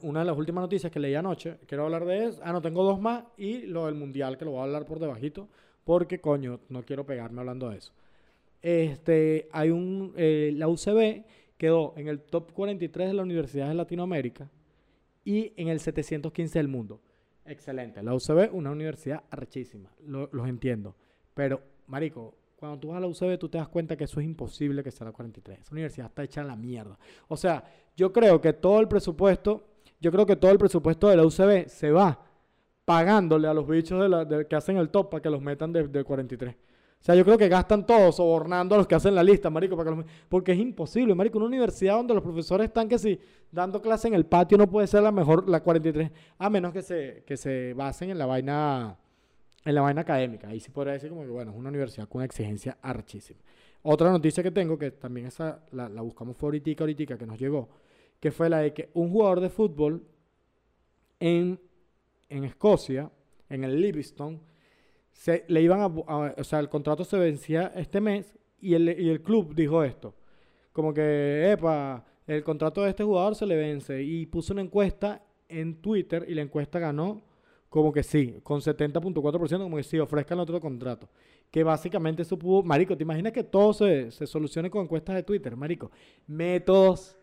una 0.01 0.19
de 0.19 0.25
las 0.25 0.37
últimas 0.37 0.61
noticias 0.63 0.91
que 0.91 0.99
leí 0.99 1.15
anoche, 1.15 1.57
quiero 1.67 1.85
hablar 1.85 2.03
de 2.05 2.25
eso. 2.25 2.41
Ah, 2.43 2.51
no, 2.51 2.61
tengo 2.61 2.83
dos 2.83 2.99
más 2.99 3.23
y 3.37 3.61
lo 3.67 3.85
del 3.85 3.95
mundial 3.95 4.37
que 4.37 4.43
lo 4.45 4.51
voy 4.51 4.59
a 4.59 4.63
hablar 4.63 4.85
por 4.85 4.99
debajito, 4.99 5.47
porque 5.85 6.19
coño, 6.19 6.59
no 6.69 6.83
quiero 6.83 7.05
pegarme 7.05 7.39
hablando 7.41 7.69
de 7.69 7.77
eso. 7.77 7.93
Este, 8.61 9.47
hay 9.51 9.69
un, 9.69 10.13
eh, 10.17 10.51
la 10.55 10.67
UCB 10.67 11.23
quedó 11.57 11.93
en 11.97 12.07
el 12.07 12.19
top 12.21 12.51
43 12.53 13.07
de 13.09 13.13
las 13.13 13.23
universidades 13.23 13.69
de 13.69 13.75
Latinoamérica 13.75 14.49
y 15.23 15.53
en 15.55 15.67
el 15.67 15.79
715 15.79 16.59
del 16.59 16.67
mundo. 16.67 16.99
Excelente. 17.45 18.01
La 18.01 18.13
UCB, 18.15 18.49
una 18.53 18.71
universidad 18.71 19.23
arrechísima, 19.29 19.91
lo- 20.07 20.29
los 20.31 20.47
entiendo. 20.47 20.95
Pero, 21.35 21.61
marico, 21.87 22.33
cuando 22.65 22.79
tú 22.79 22.87
vas 22.89 22.97
a 22.97 22.99
la 23.01 23.07
UCB, 23.07 23.37
tú 23.39 23.49
te 23.49 23.57
das 23.57 23.67
cuenta 23.67 23.95
que 23.95 24.03
eso 24.05 24.19
es 24.19 24.25
imposible 24.25 24.83
que 24.83 24.91
sea 24.91 25.05
la 25.05 25.11
43. 25.13 25.59
Esa 25.59 25.71
universidad 25.71 26.07
está 26.07 26.23
hecha 26.23 26.41
a 26.41 26.43
la 26.43 26.55
mierda. 26.55 26.97
O 27.27 27.37
sea, 27.37 27.63
yo 27.95 28.11
creo 28.11 28.39
que 28.41 28.53
todo 28.53 28.79
el 28.79 28.87
presupuesto, 28.87 29.67
yo 29.99 30.11
creo 30.11 30.25
que 30.25 30.35
todo 30.35 30.51
el 30.51 30.57
presupuesto 30.57 31.07
de 31.09 31.15
la 31.17 31.25
UCB 31.25 31.67
se 31.67 31.91
va 31.91 32.19
pagándole 32.83 33.47
a 33.47 33.53
los 33.53 33.67
bichos 33.67 34.01
de 34.01 34.09
la- 34.09 34.47
que 34.47 34.55
hacen 34.55 34.77
el 34.77 34.89
top 34.89 35.09
para 35.09 35.21
que 35.21 35.29
los 35.29 35.41
metan 35.41 35.71
de, 35.73 35.87
de 35.87 36.03
43. 36.03 36.55
O 36.55 37.03
sea, 37.05 37.13
yo 37.15 37.23
creo 37.23 37.37
que 37.37 37.47
gastan 37.49 37.85
todo 37.85 38.11
sobornando 38.11 38.73
a 38.73 38.79
los 38.79 38.87
que 38.87 38.95
hacen 38.95 39.13
la 39.13 39.23
lista, 39.23 39.49
marico, 39.51 39.75
para 39.77 39.91
que 39.91 39.95
los 39.97 40.05
porque 40.27 40.53
es 40.53 40.59
imposible, 40.59 41.13
marico, 41.13 41.37
una 41.37 41.47
universidad 41.47 41.95
donde 41.97 42.13
los 42.15 42.23
profesores 42.23 42.65
están 42.67 42.87
que 42.89 42.97
si 42.97 43.19
dando 43.51 43.79
clase 43.81 44.07
en 44.07 44.15
el 44.15 44.25
patio 44.25 44.57
no 44.57 44.67
puede 44.67 44.87
ser 44.87 45.03
la 45.03 45.11
mejor 45.11 45.47
la 45.47 45.61
43, 45.61 46.11
a 46.39 46.49
menos 46.49 46.73
que 46.73 46.81
se 46.81 47.23
que 47.27 47.37
se 47.37 47.73
basen 47.75 48.09
en 48.09 48.17
la 48.17 48.25
vaina 48.25 48.97
en 49.65 49.75
la 49.75 49.81
vaina 49.81 50.01
académica. 50.01 50.47
Ahí 50.47 50.59
sí 50.59 50.69
podría 50.71 50.93
decir 50.93 51.09
como 51.09 51.23
que 51.23 51.29
bueno, 51.29 51.51
es 51.51 51.57
una 51.57 51.69
universidad 51.69 52.07
con 52.07 52.19
una 52.19 52.25
exigencia 52.25 52.77
archísima. 52.81 53.39
Otra 53.81 54.09
noticia 54.11 54.41
que 54.41 54.51
tengo, 54.51 54.77
que 54.77 54.91
también 54.91 55.27
esa 55.27 55.63
la, 55.71 55.89
buscamos 56.01 56.37
fue 56.37 56.47
ahorita, 56.47 56.71
ahorita 56.83 57.17
que 57.17 57.25
nos 57.25 57.37
llegó, 57.39 57.69
que 58.19 58.31
fue 58.31 58.49
la 58.49 58.59
de 58.59 58.73
que 58.73 58.89
un 58.93 59.09
jugador 59.11 59.41
de 59.41 59.49
fútbol 59.49 60.03
en, 61.19 61.59
en 62.29 62.43
Escocia, 62.43 63.11
en 63.49 63.63
el 63.63 63.79
Livingston, 63.81 64.41
se, 65.11 65.45
le 65.47 65.61
iban 65.61 65.81
a- 65.81 65.87
o 66.37 66.43
sea, 66.43 66.59
el 66.59 66.69
contrato 66.69 67.03
se 67.03 67.17
vencía 67.17 67.71
este 67.75 68.01
mes 68.01 68.33
y 68.59 68.73
el, 68.73 68.99
y 68.99 69.09
el 69.09 69.21
club 69.21 69.53
dijo 69.55 69.83
esto, 69.83 70.13
como 70.73 70.93
que, 70.93 71.51
epa, 71.51 72.05
el 72.27 72.43
contrato 72.43 72.81
de 72.83 72.89
este 72.89 73.03
jugador 73.03 73.35
se 73.35 73.45
le 73.45 73.55
vence. 73.55 74.01
Y 74.03 74.25
puso 74.25 74.51
una 74.53 74.61
encuesta 74.61 75.23
en 75.47 75.75
Twitter 75.81 76.25
y 76.27 76.33
la 76.33 76.41
encuesta 76.41 76.79
ganó 76.79 77.21
como 77.75 77.91
que 77.91 78.03
sí, 78.03 78.39
con 78.41 78.61
70.4%, 78.61 79.63
como 79.63 79.75
que 79.75 79.83
sí, 79.83 79.99
ofrezcan 79.99 80.39
otro 80.39 80.61
contrato. 80.61 81.09
Que 81.51 81.61
básicamente 81.61 82.21
eso 82.21 82.39
pudo, 82.39 82.63
Marico, 82.63 82.95
¿te 82.95 83.03
imaginas 83.03 83.33
que 83.33 83.43
todo 83.43 83.73
se, 83.73 84.11
se 84.11 84.25
solucione 84.25 84.69
con 84.69 84.83
encuestas 84.83 85.13
de 85.13 85.23
Twitter, 85.23 85.57
Marico? 85.57 85.91
Métodos, 86.25 87.17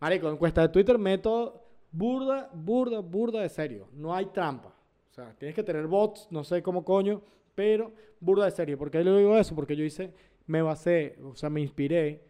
Marico, 0.00 0.30
encuestas 0.30 0.64
de 0.64 0.68
Twitter, 0.70 0.96
método 0.96 1.62
burda, 1.92 2.48
burda, 2.54 3.00
burda 3.00 3.42
de 3.42 3.50
serio. 3.50 3.88
No 3.92 4.14
hay 4.14 4.24
trampa. 4.24 4.68
O 5.10 5.12
sea, 5.12 5.34
tienes 5.36 5.54
que 5.54 5.62
tener 5.62 5.86
bots, 5.86 6.28
no 6.30 6.44
sé 6.44 6.62
cómo 6.62 6.82
coño, 6.82 7.20
pero 7.54 7.92
burda 8.20 8.46
de 8.46 8.52
serio. 8.52 8.78
¿Por 8.78 8.90
qué 8.90 9.04
le 9.04 9.14
digo 9.18 9.36
eso? 9.36 9.54
Porque 9.54 9.76
yo 9.76 9.84
hice, 9.84 10.14
me 10.46 10.62
basé, 10.62 11.18
o 11.22 11.36
sea, 11.36 11.50
me 11.50 11.60
inspiré 11.60 12.24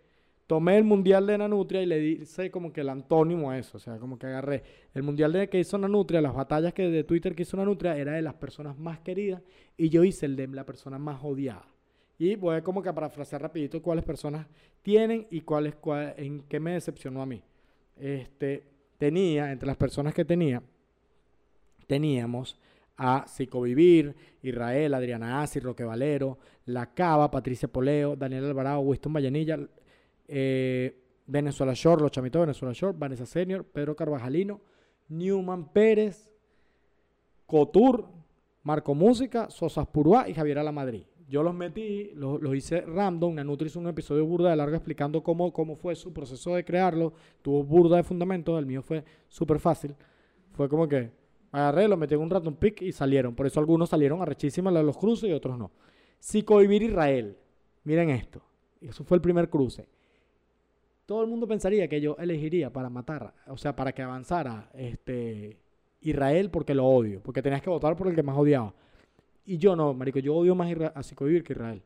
tomé 0.51 0.77
el 0.77 0.83
mundial 0.83 1.29
de 1.29 1.39
Nanutria 1.39 1.81
y 1.81 1.87
le 1.87 2.05
hice 2.05 2.51
como 2.51 2.73
que 2.73 2.81
el 2.81 2.89
antónimo 2.89 3.53
a 3.53 3.57
eso. 3.57 3.77
O 3.77 3.81
sea, 3.81 3.99
como 3.99 4.19
que 4.19 4.27
agarré 4.27 4.65
el 4.93 5.05
mundial 5.05 5.33
de 5.33 5.49
que 5.49 5.61
hizo 5.61 5.79
Nanutria, 5.79 6.21
las 6.21 6.35
batallas 6.35 6.75
que 6.75 6.91
de 6.91 7.05
Twitter 7.05 7.37
que 7.37 7.43
hizo 7.43 7.57
Nanutria, 7.57 7.97
era 7.97 8.15
de 8.15 8.23
las 8.23 8.35
personas 8.35 8.77
más 8.77 8.99
queridas 8.99 9.43
y 9.77 9.91
yo 9.91 10.03
hice 10.03 10.27
el 10.27 10.35
de 10.35 10.49
la 10.49 10.67
persona 10.67 10.99
más 10.99 11.21
odiada. 11.23 11.67
Y 12.19 12.35
voy 12.35 12.57
a 12.57 12.65
como 12.65 12.83
que 12.83 12.89
a 12.89 12.93
parafrasear 12.93 13.41
rapidito 13.41 13.81
cuáles 13.81 14.05
personas 14.05 14.45
tienen 14.83 15.29
y 15.31 15.43
cuáles, 15.43 15.75
en 16.17 16.43
qué 16.49 16.59
me 16.59 16.73
decepcionó 16.73 17.23
a 17.23 17.27
mí. 17.27 17.45
Este, 17.97 18.65
tenía, 18.99 19.53
entre 19.53 19.69
las 19.69 19.77
personas 19.77 20.13
que 20.15 20.25
tenía, 20.25 20.61
teníamos 21.87 22.59
a 22.97 23.25
Psicovivir, 23.29 24.17
Israel, 24.43 24.95
Adriana 24.95 25.43
Asi, 25.43 25.61
Roque 25.61 25.85
Valero, 25.85 26.39
La 26.65 26.93
Cava, 26.93 27.31
Patricia 27.31 27.69
Poleo, 27.69 28.17
Daniel 28.17 28.47
Alvarado, 28.47 28.81
Winston 28.81 29.13
Vallenilla, 29.13 29.61
eh, 30.33 30.97
Venezuela 31.27 31.75
Shore, 31.75 32.03
los 32.03 32.13
chamitos 32.13 32.39
de 32.41 32.47
Venezuela 32.47 32.73
Shore, 32.73 32.97
Vanessa 32.97 33.27
Senior, 33.27 33.65
Pedro 33.65 33.97
Carvajalino, 33.97 34.61
Newman 35.09 35.73
Pérez, 35.73 36.33
Cotur, 37.47 38.07
Marco 38.63 38.95
Música, 38.95 39.51
Sosas 39.51 39.89
Purúa 39.89 40.29
y 40.29 40.35
Javier 40.35 40.61
Alamadrid. 40.61 41.03
Yo 41.29 41.43
los 41.43 41.55
metí, 41.55 42.11
los, 42.15 42.41
hice 42.55 42.81
random. 42.83 43.35
Nanutri 43.35 43.67
hizo 43.67 43.81
un 43.81 43.89
episodio 43.89 44.25
burda 44.25 44.51
de 44.51 44.57
largo 44.57 44.77
explicando 44.77 45.23
cómo, 45.23 45.53
cómo 45.53 45.75
fue 45.75 45.97
su 45.97 46.13
proceso 46.13 46.55
de 46.55 46.65
crearlo. 46.65 47.13
Tuvo 47.43 47.65
burda 47.65 47.97
de 47.97 48.03
fundamentos, 48.05 48.59
el 48.59 48.67
mío 48.67 48.83
fue 48.83 49.05
súper 49.29 49.59
fácil. 49.59 49.95
Fue 50.53 50.69
como 50.69 50.89
que 50.89 51.11
agarré, 51.51 51.89
lo 51.89 51.97
metí 51.97 52.15
en 52.15 52.21
un 52.21 52.31
random 52.31 52.55
pick 52.55 52.83
y 52.83 52.93
salieron. 52.93 53.35
Por 53.35 53.47
eso 53.47 53.59
algunos 53.59 53.89
salieron 53.89 54.23
arrechísimas 54.23 54.73
los 54.73 54.97
cruces 54.97 55.29
y 55.29 55.33
otros 55.33 55.59
no. 55.59 55.71
Psicovivir 56.19 56.83
Israel. 56.83 57.37
Miren 57.85 58.11
esto. 58.11 58.43
Eso 58.81 59.05
fue 59.05 59.17
el 59.17 59.21
primer 59.21 59.49
cruce 59.49 59.89
todo 61.11 61.23
el 61.23 61.27
mundo 61.27 61.49
pensaría 61.49 61.89
que 61.89 62.01
yo 62.01 62.15
elegiría 62.21 62.73
para 62.73 62.89
matar, 62.89 63.35
o 63.49 63.57
sea, 63.57 63.75
para 63.75 63.91
que 63.91 64.01
avanzara 64.01 64.71
este, 64.75 65.57
Israel 66.03 66.51
porque 66.51 66.73
lo 66.73 66.87
odio, 66.87 67.21
porque 67.21 67.43
tenías 67.43 67.61
que 67.61 67.69
votar 67.69 67.97
por 67.97 68.07
el 68.07 68.15
que 68.15 68.23
más 68.23 68.39
odiaba. 68.39 68.73
Y 69.45 69.59
yo 69.59 69.75
no, 69.75 69.93
marico, 69.93 70.21
yo 70.21 70.37
odio 70.37 70.55
más 70.55 70.73
a 70.95 71.03
Psicovivir 71.03 71.43
que 71.43 71.55
Israel. 71.55 71.83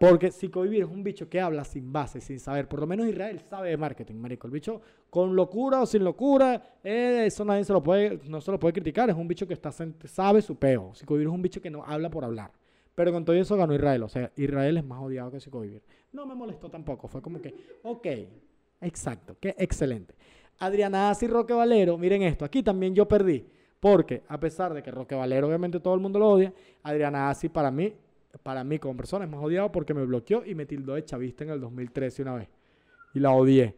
Porque 0.00 0.30
Psicovivir 0.30 0.84
es 0.84 0.88
un 0.88 1.04
bicho 1.04 1.28
que 1.28 1.38
habla 1.38 1.64
sin 1.64 1.92
base, 1.92 2.22
sin 2.22 2.40
saber. 2.40 2.66
Por 2.66 2.80
lo 2.80 2.86
menos 2.86 3.06
Israel 3.06 3.38
sabe 3.40 3.68
de 3.68 3.76
marketing, 3.76 4.14
marico. 4.14 4.46
El 4.46 4.54
bicho 4.54 4.80
con 5.10 5.36
locura 5.36 5.82
o 5.82 5.84
sin 5.84 6.02
locura, 6.02 6.78
eh, 6.82 7.24
eso 7.26 7.44
nadie 7.44 7.62
se 7.62 7.74
lo 7.74 7.82
puede, 7.82 8.20
no 8.26 8.40
se 8.40 8.50
lo 8.52 8.58
puede 8.58 8.72
criticar. 8.72 9.10
Es 9.10 9.16
un 9.16 9.28
bicho 9.28 9.46
que 9.46 9.52
está, 9.52 9.70
sabe 9.70 10.40
su 10.40 10.56
peo. 10.56 10.94
Psicovivir 10.94 11.28
es 11.28 11.34
un 11.34 11.42
bicho 11.42 11.60
que 11.60 11.68
no 11.68 11.84
habla 11.84 12.08
por 12.08 12.24
hablar. 12.24 12.52
Pero 12.94 13.12
con 13.12 13.24
todo 13.24 13.36
eso 13.36 13.56
ganó 13.56 13.74
Israel. 13.74 14.02
O 14.02 14.08
sea, 14.08 14.30
Israel 14.36 14.76
es 14.76 14.84
más 14.84 15.00
odiado 15.00 15.30
que 15.30 15.40
Psicovivir. 15.40 15.82
No 16.12 16.26
me 16.26 16.34
molestó 16.34 16.70
tampoco. 16.70 17.08
Fue 17.08 17.22
como 17.22 17.40
que, 17.40 17.54
ok, 17.82 18.06
exacto, 18.80 19.36
qué 19.40 19.54
excelente. 19.58 20.14
Adriana 20.58 21.12
y 21.20 21.26
Roque 21.26 21.52
Valero, 21.52 21.98
miren 21.98 22.22
esto, 22.22 22.44
aquí 22.44 22.62
también 22.62 22.94
yo 22.94 23.08
perdí. 23.08 23.44
Porque 23.80 24.22
a 24.28 24.38
pesar 24.38 24.72
de 24.74 24.82
que 24.82 24.92
Roque 24.92 25.14
Valero 25.14 25.48
obviamente 25.48 25.80
todo 25.80 25.94
el 25.94 26.00
mundo 26.00 26.20
lo 26.20 26.30
odia, 26.30 26.54
Adriana 26.84 27.30
Asi 27.30 27.48
para 27.48 27.70
mí, 27.70 27.92
para 28.42 28.62
mí 28.62 28.78
como 28.78 28.96
persona 28.96 29.24
es 29.24 29.30
más 29.30 29.42
odiado 29.42 29.72
porque 29.72 29.92
me 29.92 30.04
bloqueó 30.04 30.44
y 30.44 30.54
me 30.54 30.66
tildó 30.66 30.94
de 30.94 31.04
chavista 31.04 31.42
en 31.42 31.50
el 31.50 31.60
2013 31.60 32.22
una 32.22 32.34
vez. 32.34 32.48
Y 33.14 33.18
la 33.18 33.32
odié. 33.32 33.74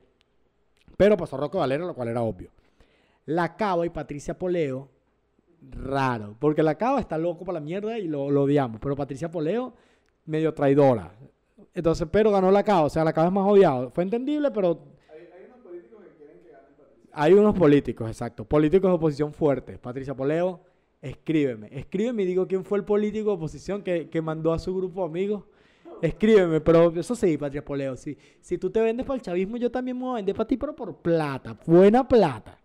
Pero 0.98 1.16
pasó 1.16 1.38
Roque 1.38 1.56
Valero, 1.56 1.86
lo 1.86 1.94
cual 1.94 2.08
era 2.08 2.20
obvio. 2.20 2.50
La 3.26 3.56
Cava 3.56 3.86
y 3.86 3.90
Patricia 3.90 4.38
Poleo 4.38 4.90
raro. 5.70 6.36
Porque 6.38 6.62
la 6.62 6.76
Cava 6.76 7.00
está 7.00 7.18
loco 7.18 7.44
para 7.44 7.60
la 7.60 7.64
mierda 7.64 7.98
y 7.98 8.08
lo, 8.08 8.24
odiamos. 8.24 8.80
Pero 8.80 8.96
Patricia 8.96 9.30
Poleo, 9.30 9.74
medio 10.26 10.52
traidora. 10.54 11.12
Entonces, 11.72 12.08
pero 12.10 12.30
ganó 12.30 12.50
la 12.50 12.62
Cava. 12.62 12.82
O 12.82 12.90
sea, 12.90 13.04
la 13.04 13.12
Cava 13.12 13.28
es 13.28 13.32
más 13.32 13.46
odiado. 13.46 13.90
Fue 13.90 14.04
entendible, 14.04 14.50
pero. 14.50 14.80
Hay, 15.10 15.44
unos 15.46 15.60
políticos 15.60 16.02
que 16.04 16.16
quieren 16.16 16.40
que 16.42 16.50
gane 16.50 16.66
Patricia. 16.76 17.10
Hay 17.12 17.32
unos 17.32 17.54
políticos, 17.54 18.08
exacto. 18.08 18.44
Políticos 18.44 18.90
de 18.90 18.94
oposición 18.94 19.32
fuertes. 19.32 19.78
Patricia 19.78 20.14
Poleo, 20.14 20.60
escríbeme. 21.02 21.68
Escríbeme 21.72 22.22
y 22.22 22.26
digo 22.26 22.46
quién 22.46 22.64
fue 22.64 22.78
el 22.78 22.84
político 22.84 23.30
de 23.30 23.36
oposición 23.36 23.82
que, 23.82 24.22
mandó 24.22 24.52
a 24.52 24.58
su 24.58 24.74
grupo 24.74 25.00
de 25.02 25.06
amigos. 25.06 25.44
Escríbeme, 26.02 26.60
pero 26.60 26.92
eso 26.94 27.14
sí, 27.14 27.38
Patricia 27.38 27.64
Poleo. 27.64 27.96
Si, 27.96 28.18
si 28.40 28.58
tú 28.58 28.68
te 28.70 28.80
vendes 28.80 29.06
para 29.06 29.16
el 29.16 29.22
chavismo, 29.22 29.56
yo 29.56 29.70
también 29.70 29.96
me 29.96 30.04
voy 30.04 30.12
a 30.12 30.16
vender 30.16 30.34
para 30.34 30.46
ti, 30.46 30.56
pero 30.56 30.74
por 30.74 30.96
plata. 30.96 31.56
Buena 31.64 32.06
plata. 32.06 32.58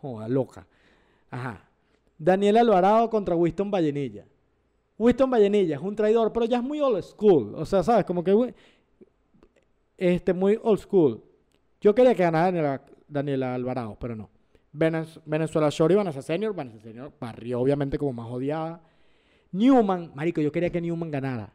Joda, 0.00 0.28
loca. 0.28 0.66
Ajá. 1.30 1.71
Daniel 2.22 2.58
Alvarado 2.58 3.10
contra 3.10 3.34
Winston 3.34 3.70
Vallenilla. 3.70 4.24
Winston 4.96 5.28
Vallenilla 5.28 5.76
es 5.76 5.82
un 5.82 5.96
traidor, 5.96 6.32
pero 6.32 6.46
ya 6.46 6.58
es 6.58 6.62
muy 6.62 6.80
old 6.80 7.02
school. 7.02 7.52
O 7.56 7.66
sea, 7.66 7.82
¿sabes? 7.82 8.04
Como 8.04 8.22
que 8.22 8.54
este, 9.98 10.32
muy 10.32 10.58
old 10.62 10.78
school. 10.78 11.20
Yo 11.80 11.92
quería 11.94 12.14
que 12.14 12.22
ganara 12.22 12.84
Daniel, 13.08 13.42
Alvarado, 13.42 13.96
pero 13.98 14.14
no. 14.14 14.30
Venezuela 14.72 15.68
Shore 15.68 15.94
y 15.94 15.96
Vanessa 15.96 16.22
Senior. 16.22 16.54
Vanessa 16.54 16.78
Senior 16.78 17.12
barrió, 17.20 17.60
obviamente, 17.60 17.98
como 17.98 18.12
más 18.12 18.30
odiada. 18.30 18.80
Newman, 19.50 20.12
marico, 20.14 20.40
yo 20.40 20.52
quería 20.52 20.70
que 20.70 20.80
Newman 20.80 21.10
ganara 21.10 21.52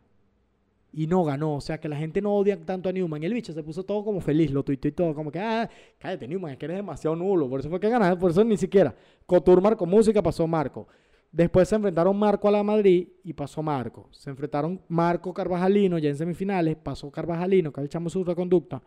y 0.97 1.05
no 1.05 1.23
ganó. 1.23 1.53
O 1.57 1.61
sea, 1.61 1.79
que 1.79 1.87
la 1.87 1.95
gente 1.95 2.21
no 2.21 2.35
odia 2.35 2.59
tanto 2.65 2.89
a 2.89 2.91
Newman. 2.91 3.21
Y 3.21 3.27
el 3.27 3.33
bicho 3.35 3.53
se 3.53 3.61
puso 3.61 3.83
todo 3.83 4.03
como 4.03 4.19
feliz, 4.19 4.49
lo 4.49 4.63
tuiteó 4.63 4.89
y 4.89 4.91
todo, 4.93 5.13
como 5.13 5.31
que, 5.31 5.39
ah, 5.39 5.69
cállate 5.99 6.27
Newman, 6.27 6.53
es 6.53 6.57
que 6.57 6.65
eres 6.65 6.77
demasiado 6.77 7.15
nulo. 7.15 7.47
Por 7.47 7.59
eso 7.59 7.69
fue 7.69 7.79
que 7.79 7.87
ganaste, 7.87 8.19
por 8.19 8.31
eso 8.31 8.43
ni 8.43 8.57
siquiera. 8.57 8.95
Cotur 9.27 9.61
Marco 9.61 9.85
Música 9.85 10.23
pasó 10.23 10.47
Marco. 10.47 10.87
Después 11.31 11.69
se 11.69 11.75
enfrentaron 11.75 12.17
Marco 12.17 12.47
a 12.47 12.51
la 12.51 12.63
Madrid 12.63 13.09
y 13.23 13.33
pasó 13.33 13.61
Marco. 13.61 14.09
Se 14.11 14.31
enfrentaron 14.31 14.81
Marco 14.87 15.31
Carvajalino 15.35 15.99
ya 15.99 16.09
en 16.09 16.17
semifinales, 16.17 16.75
pasó 16.77 17.11
Carvajalino, 17.11 17.71
que 17.71 17.81
echamos 17.81 18.13
su 18.13 18.23
reconducta. 18.23 18.81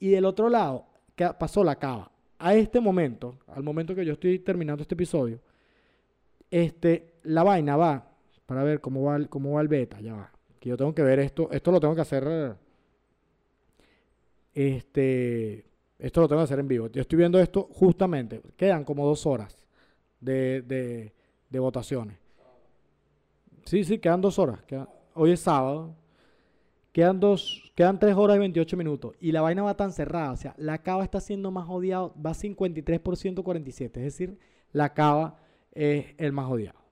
Y 0.00 0.08
del 0.08 0.24
otro 0.24 0.48
lado 0.48 0.86
pasó 1.38 1.62
la 1.62 1.76
Cava. 1.76 2.10
A 2.36 2.52
este 2.56 2.80
momento, 2.80 3.38
al 3.46 3.62
momento 3.62 3.94
que 3.94 4.04
yo 4.04 4.14
estoy 4.14 4.40
terminando 4.40 4.82
este 4.82 4.96
episodio, 4.96 5.40
este, 6.50 7.12
la 7.22 7.44
vaina 7.44 7.76
va, 7.76 8.10
para 8.44 8.64
ver 8.64 8.80
cómo 8.80 9.04
va, 9.04 9.24
cómo 9.28 9.52
va 9.52 9.62
el 9.62 9.68
beta, 9.68 10.00
ya 10.00 10.14
va 10.14 10.33
yo 10.68 10.76
tengo 10.76 10.94
que 10.94 11.02
ver 11.02 11.18
esto, 11.18 11.50
esto 11.50 11.70
lo 11.70 11.80
tengo 11.80 11.94
que 11.94 12.00
hacer, 12.00 12.56
este, 14.54 15.64
esto 15.98 16.20
lo 16.20 16.28
tengo 16.28 16.40
que 16.40 16.44
hacer 16.44 16.58
en 16.58 16.68
vivo. 16.68 16.88
Yo 16.88 17.02
estoy 17.02 17.18
viendo 17.18 17.40
esto 17.40 17.68
justamente, 17.72 18.40
quedan 18.56 18.84
como 18.84 19.06
dos 19.06 19.26
horas 19.26 19.64
de, 20.20 20.62
de, 21.50 21.58
votaciones. 21.58 22.18
Sí, 23.64 23.84
sí, 23.84 23.98
quedan 23.98 24.20
dos 24.20 24.38
horas. 24.38 24.60
hoy 25.14 25.32
es 25.32 25.40
sábado. 25.40 25.94
Quedan 26.92 27.18
dos, 27.18 27.72
quedan 27.74 27.98
tres 27.98 28.14
horas 28.14 28.36
y 28.36 28.38
28 28.38 28.76
minutos. 28.76 29.16
Y 29.18 29.32
la 29.32 29.40
vaina 29.40 29.64
va 29.64 29.76
tan 29.76 29.90
cerrada. 29.90 30.30
O 30.30 30.36
sea, 30.36 30.54
la 30.58 30.78
cava 30.78 31.02
está 31.02 31.20
siendo 31.20 31.50
más 31.50 31.68
odiado. 31.68 32.14
Va 32.24 32.34
53% 32.34 33.42
47. 33.42 33.98
Es 33.98 34.04
decir, 34.04 34.38
la 34.70 34.94
cava 34.94 35.40
es 35.72 36.14
el 36.18 36.30
más 36.30 36.48
odiado. 36.48 36.83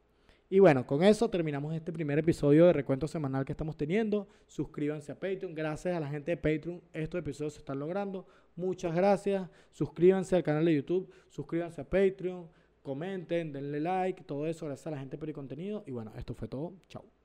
Y 0.53 0.59
bueno, 0.59 0.87
con 0.87 1.03
eso 1.03 1.31
terminamos 1.31 1.75
este 1.75 1.95
primer 1.95 2.19
episodio 2.19 2.67
de 2.67 2.75
recuento 2.75 3.09
semanal 3.09 3.47
que 3.47 3.53
estamos 3.53 3.75
teniendo. 3.75 4.29
Suscríbanse 4.47 5.11
a 5.11 5.15
Patreon. 5.15 5.55
Gracias 5.55 5.97
a 5.97 5.99
la 5.99 6.09
gente 6.09 6.33
de 6.33 6.37
Patreon, 6.37 6.83
estos 6.93 7.19
episodios 7.21 7.55
se 7.55 7.61
están 7.61 7.79
logrando. 7.79 8.27
Muchas 8.55 8.95
gracias. 8.95 9.49
Suscríbanse 9.71 10.37
al 10.37 10.43
canal 10.43 10.67
de 10.67 10.75
YouTube, 10.75 11.11
suscríbanse 11.31 11.81
a 11.81 11.89
Patreon, 11.89 12.51
comenten, 12.83 13.51
denle 13.51 13.81
like, 13.81 14.25
todo 14.25 14.47
eso. 14.47 14.67
Gracias 14.67 14.89
a 14.89 14.91
la 14.91 14.99
gente 14.99 15.17
de 15.17 15.33
Contenido. 15.33 15.85
Y 15.87 15.91
bueno, 15.91 16.13
esto 16.19 16.35
fue 16.35 16.49
todo. 16.49 16.75
Chao. 16.87 17.22